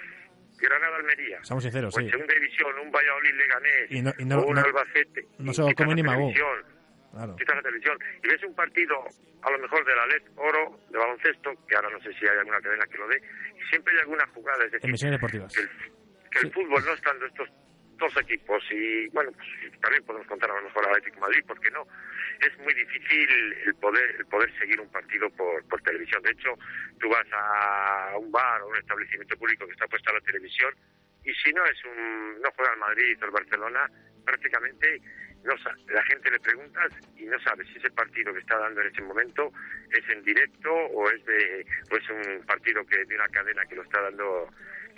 [0.56, 1.42] Granada Almería.
[1.42, 2.10] Seamos sinceros, en sí.
[2.10, 5.26] segunda división, un Valladolid Leganés Y no- y no- o un no- Albacete.
[5.38, 6.62] no se lo come ni televisión,
[7.12, 7.36] Claro.
[7.36, 8.94] quitas la televisión y ves un partido
[9.42, 12.38] a lo mejor de la LED Oro, de baloncesto, que ahora no sé si hay
[12.38, 15.56] alguna cadena que lo dé, y siempre hay alguna jugada, es decir, Emisiones deportivas.
[15.58, 15.68] el,
[16.34, 17.48] que el fútbol no estando estos
[17.96, 21.70] dos equipos y bueno pues también podemos contar a lo mejor al Atlético Madrid porque
[21.70, 21.86] no
[22.40, 26.20] es muy difícil el poder el poder seguir un partido por, por televisión.
[26.22, 26.58] De hecho
[26.98, 30.74] tú vas a un bar o un establecimiento público que está puesto a la televisión
[31.24, 33.88] y si no es un no juega el Madrid o el Barcelona
[34.24, 35.00] prácticamente
[35.44, 35.54] no
[35.88, 39.02] la gente le preguntas y no sabe si ese partido que está dando en ese
[39.02, 39.52] momento
[39.90, 43.76] es en directo o es de o es un partido que de una cadena que
[43.76, 44.48] lo está dando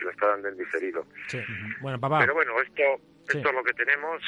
[0.04, 1.38] lo está dando en diferido Sí.
[1.80, 2.82] Bueno, papá, pero bueno esto
[3.28, 3.38] Sí.
[3.38, 4.22] esto es lo que tenemos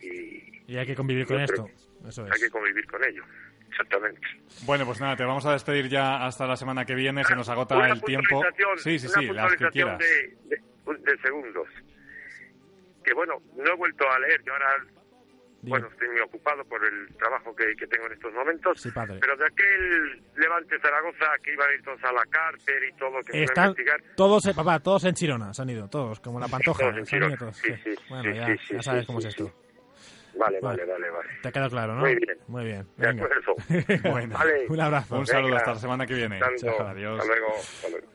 [0.00, 1.68] y y hay que convivir con esto.
[2.06, 2.42] Eso hay es.
[2.44, 3.22] que convivir con ello
[3.70, 4.20] exactamente
[4.64, 7.48] Bueno, pues nada, te vamos a despedir ya hasta la semana que viene, se nos
[7.48, 8.42] agota una el tiempo.
[8.76, 9.98] Sí, sí, una sí, las que quieras.
[9.98, 10.62] de, de-
[10.98, 11.68] de segundos
[13.04, 14.66] que bueno no he vuelto a leer yo ahora
[15.62, 19.18] bueno estoy muy ocupado por el trabajo que, que tengo en estos momentos Sí, padre.
[19.20, 23.18] pero de aquel Levante Zaragoza que iban a ir todos a la cárcel y todo
[23.26, 25.88] que se iba a Están investigar todos, eh, papá, todos en Chirona, se han ido,
[25.88, 26.84] todos, como la pantoja.
[26.84, 27.94] Todos en se han ido todos, sí, sí.
[27.96, 29.52] sí, Bueno, sí, ya, sí, sí, ya sabes sí, cómo sí, es esto.
[30.38, 32.00] vale vale vale vale Te ha quedado claro, ¿no?
[32.02, 32.38] Muy bien.
[32.46, 32.86] Muy bien.
[32.96, 33.24] De Venga.
[33.24, 33.54] acuerdo.
[34.12, 34.66] Bueno, Vale.
[34.68, 35.18] Un abrazo.
[35.18, 35.58] un saludo, Venga.
[35.58, 36.38] hasta la semana que viene.
[36.58, 37.20] Chao, adiós.
[37.20, 38.06] hasta luego hasta luego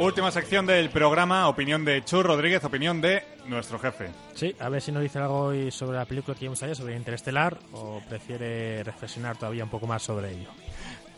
[0.00, 4.08] Última sección del programa, opinión de Chur Rodríguez, opinión de nuestro jefe.
[4.32, 6.96] Sí, a ver si nos dice algo hoy sobre la película que vimos ayer, sobre
[6.96, 10.48] Interestelar, o prefiere reflexionar todavía un poco más sobre ello.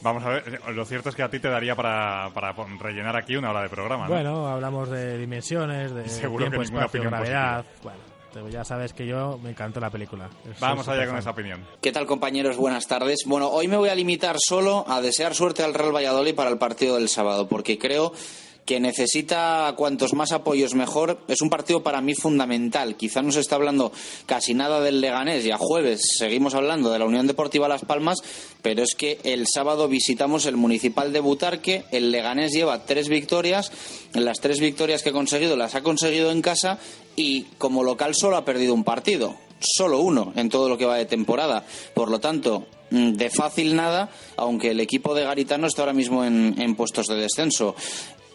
[0.00, 3.36] Vamos a ver, lo cierto es que a ti te daría para, para rellenar aquí
[3.36, 4.14] una hora de programa, ¿no?
[4.14, 7.64] Bueno, hablamos de dimensiones, de Seguro que tiempo, ninguna espacio, opinión gravedad.
[7.84, 10.28] Bueno, ya sabes que yo me encantó la película.
[10.42, 11.64] Soy Vamos allá con esa opinión.
[11.80, 12.56] ¿Qué tal compañeros?
[12.56, 13.20] Buenas tardes.
[13.26, 16.58] Bueno, hoy me voy a limitar solo a desear suerte al Real Valladolid para el
[16.58, 18.12] partido del sábado, porque creo
[18.64, 21.18] que necesita cuantos más apoyos mejor.
[21.28, 22.96] Es un partido para mí fundamental.
[22.96, 23.92] Quizá no se está hablando
[24.26, 28.18] casi nada del Leganés y a jueves seguimos hablando de la Unión Deportiva Las Palmas,
[28.62, 31.84] pero es que el sábado visitamos el Municipal de Butarque.
[31.90, 33.72] El Leganés lleva tres victorias.
[34.14, 36.78] Las tres victorias que ha conseguido las ha conseguido en casa
[37.16, 39.36] y como local solo ha perdido un partido.
[39.60, 41.64] Solo uno en todo lo que va de temporada.
[41.94, 46.24] Por lo tanto, mm, de fácil nada, aunque el equipo de Garitano está ahora mismo
[46.24, 47.76] en, en puestos de descenso.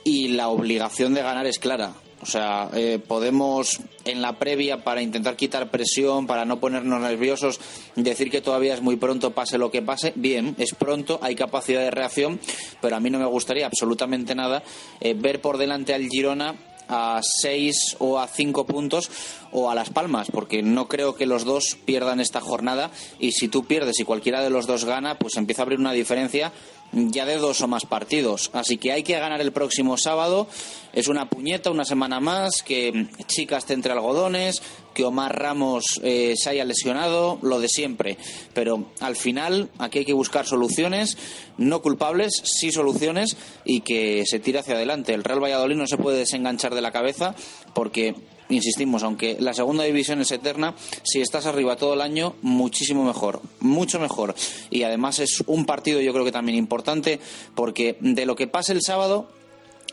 [0.08, 1.92] Y la obligación de ganar es clara.
[2.22, 7.60] O sea, eh, podemos en la previa para intentar quitar presión, para no ponernos nerviosos,
[7.98, 10.14] decir que todavía es muy pronto, pase lo que pase.
[10.16, 12.40] Bien, es pronto, hay capacidad de reacción,
[12.82, 14.64] pero a mí no me gustaría absolutamente nada
[15.02, 16.56] eh, ver por delante al Girona
[16.88, 19.12] a seis o a cinco puntos
[19.52, 23.48] o a Las Palmas, porque no creo que los dos pierdan esta jornada y si
[23.48, 26.52] tú pierdes y cualquiera de los dos gana, pues empieza a abrir una diferencia
[26.92, 28.50] ya de dos o más partidos.
[28.54, 30.48] Así que hay que ganar el próximo sábado.
[30.94, 34.62] Es una puñeta, una semana más, que Chicas esté entre algodones,
[34.94, 38.18] que Omar Ramos eh, se haya lesionado, lo de siempre.
[38.54, 41.18] Pero al final aquí hay que buscar soluciones,
[41.58, 45.14] no culpables, sí soluciones y que se tire hacia adelante.
[45.14, 47.36] El Real Valladolid no se puede desenganchar de la cabeza
[47.74, 48.16] porque
[48.50, 53.42] insistimos, aunque la segunda división es eterna, si estás arriba todo el año, muchísimo mejor,
[53.60, 54.36] mucho mejor.
[54.70, 57.20] Y además es un partido yo creo que también importante
[57.56, 59.28] porque de lo que pase el sábado,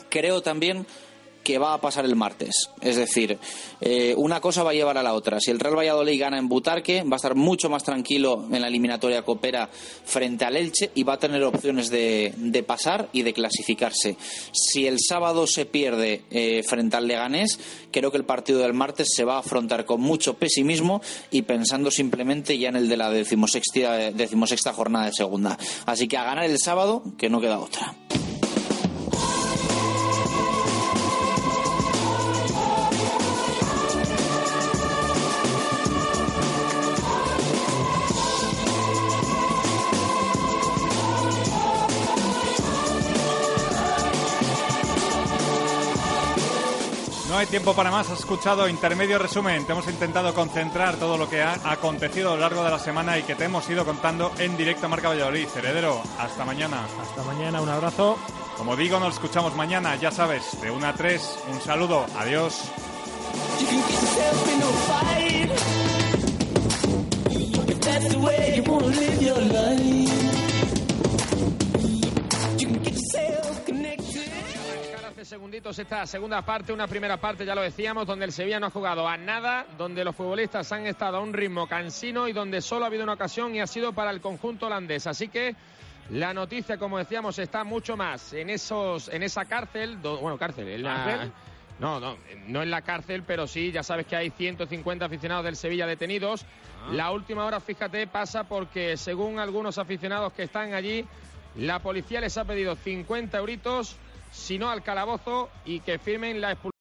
[0.09, 0.87] creo también
[1.45, 2.71] que va a pasar el martes.
[2.81, 3.39] Es decir,
[3.81, 5.39] eh, una cosa va a llevar a la otra.
[5.39, 8.69] Si el Real Valladolid gana en Butarque, va a estar mucho más tranquilo en la
[8.69, 9.69] eliminatoria copera
[10.05, 14.17] frente al Elche y va a tener opciones de, de pasar y de clasificarse.
[14.53, 19.09] Si el sábado se pierde eh, frente al Leganés, creo que el partido del martes
[19.15, 23.11] se va a afrontar con mucho pesimismo y pensando simplemente ya en el de la
[23.11, 25.59] decimosexta, decimosexta jornada de segunda.
[25.85, 27.95] Así que a ganar el sábado, que no queda otra.
[47.45, 48.11] Hay tiempo para más.
[48.11, 49.67] Has escuchado intermedio resumen.
[49.67, 53.19] Te hemos intentado concentrar todo lo que ha acontecido a lo largo de la semana
[53.19, 55.47] y que te hemos ido contando en directo a Marca Valladolid.
[55.55, 56.87] Heredero, hasta mañana.
[57.03, 58.17] Hasta mañana, un abrazo.
[58.57, 61.39] Como digo, nos escuchamos mañana, ya sabes, de 1 a 3.
[61.53, 62.63] Un saludo, adiós.
[67.81, 70.24] That's the way you live your life.
[75.25, 78.71] segunditos esta segunda parte, una primera parte, ya lo decíamos, donde el Sevilla no ha
[78.71, 82.85] jugado a nada, donde los futbolistas han estado a un ritmo cansino y donde solo
[82.85, 85.07] ha habido una ocasión y ha sido para el conjunto holandés.
[85.07, 85.55] Así que
[86.11, 90.83] la noticia, como decíamos, está mucho más en esos, en esa cárcel, bueno, cárcel, en
[90.83, 91.31] la...
[91.81, 92.17] No, no,
[92.47, 96.45] no en la cárcel, pero sí, ya sabes que hay 150 aficionados del Sevilla detenidos.
[96.87, 96.91] Ah.
[96.93, 101.05] La última hora, fíjate, pasa porque según algunos aficionados que están allí,
[101.57, 103.97] la policía les ha pedido 50 euritos
[104.35, 106.75] si no al calabozo, y que firmen la expulsión.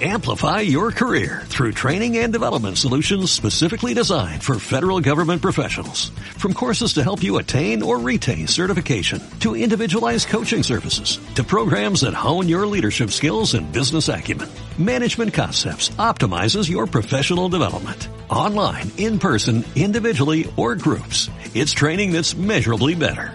[0.00, 6.10] Amplify your career through training and development solutions specifically designed for federal government professionals.
[6.38, 12.02] From courses to help you attain or retain certification, to individualized coaching services, to programs
[12.02, 14.48] that hone your leadership skills and business acumen,
[14.78, 18.06] Management Concepts optimizes your professional development.
[18.30, 21.28] Online, in person, individually, or groups.
[21.54, 23.34] It's training that's measurably better.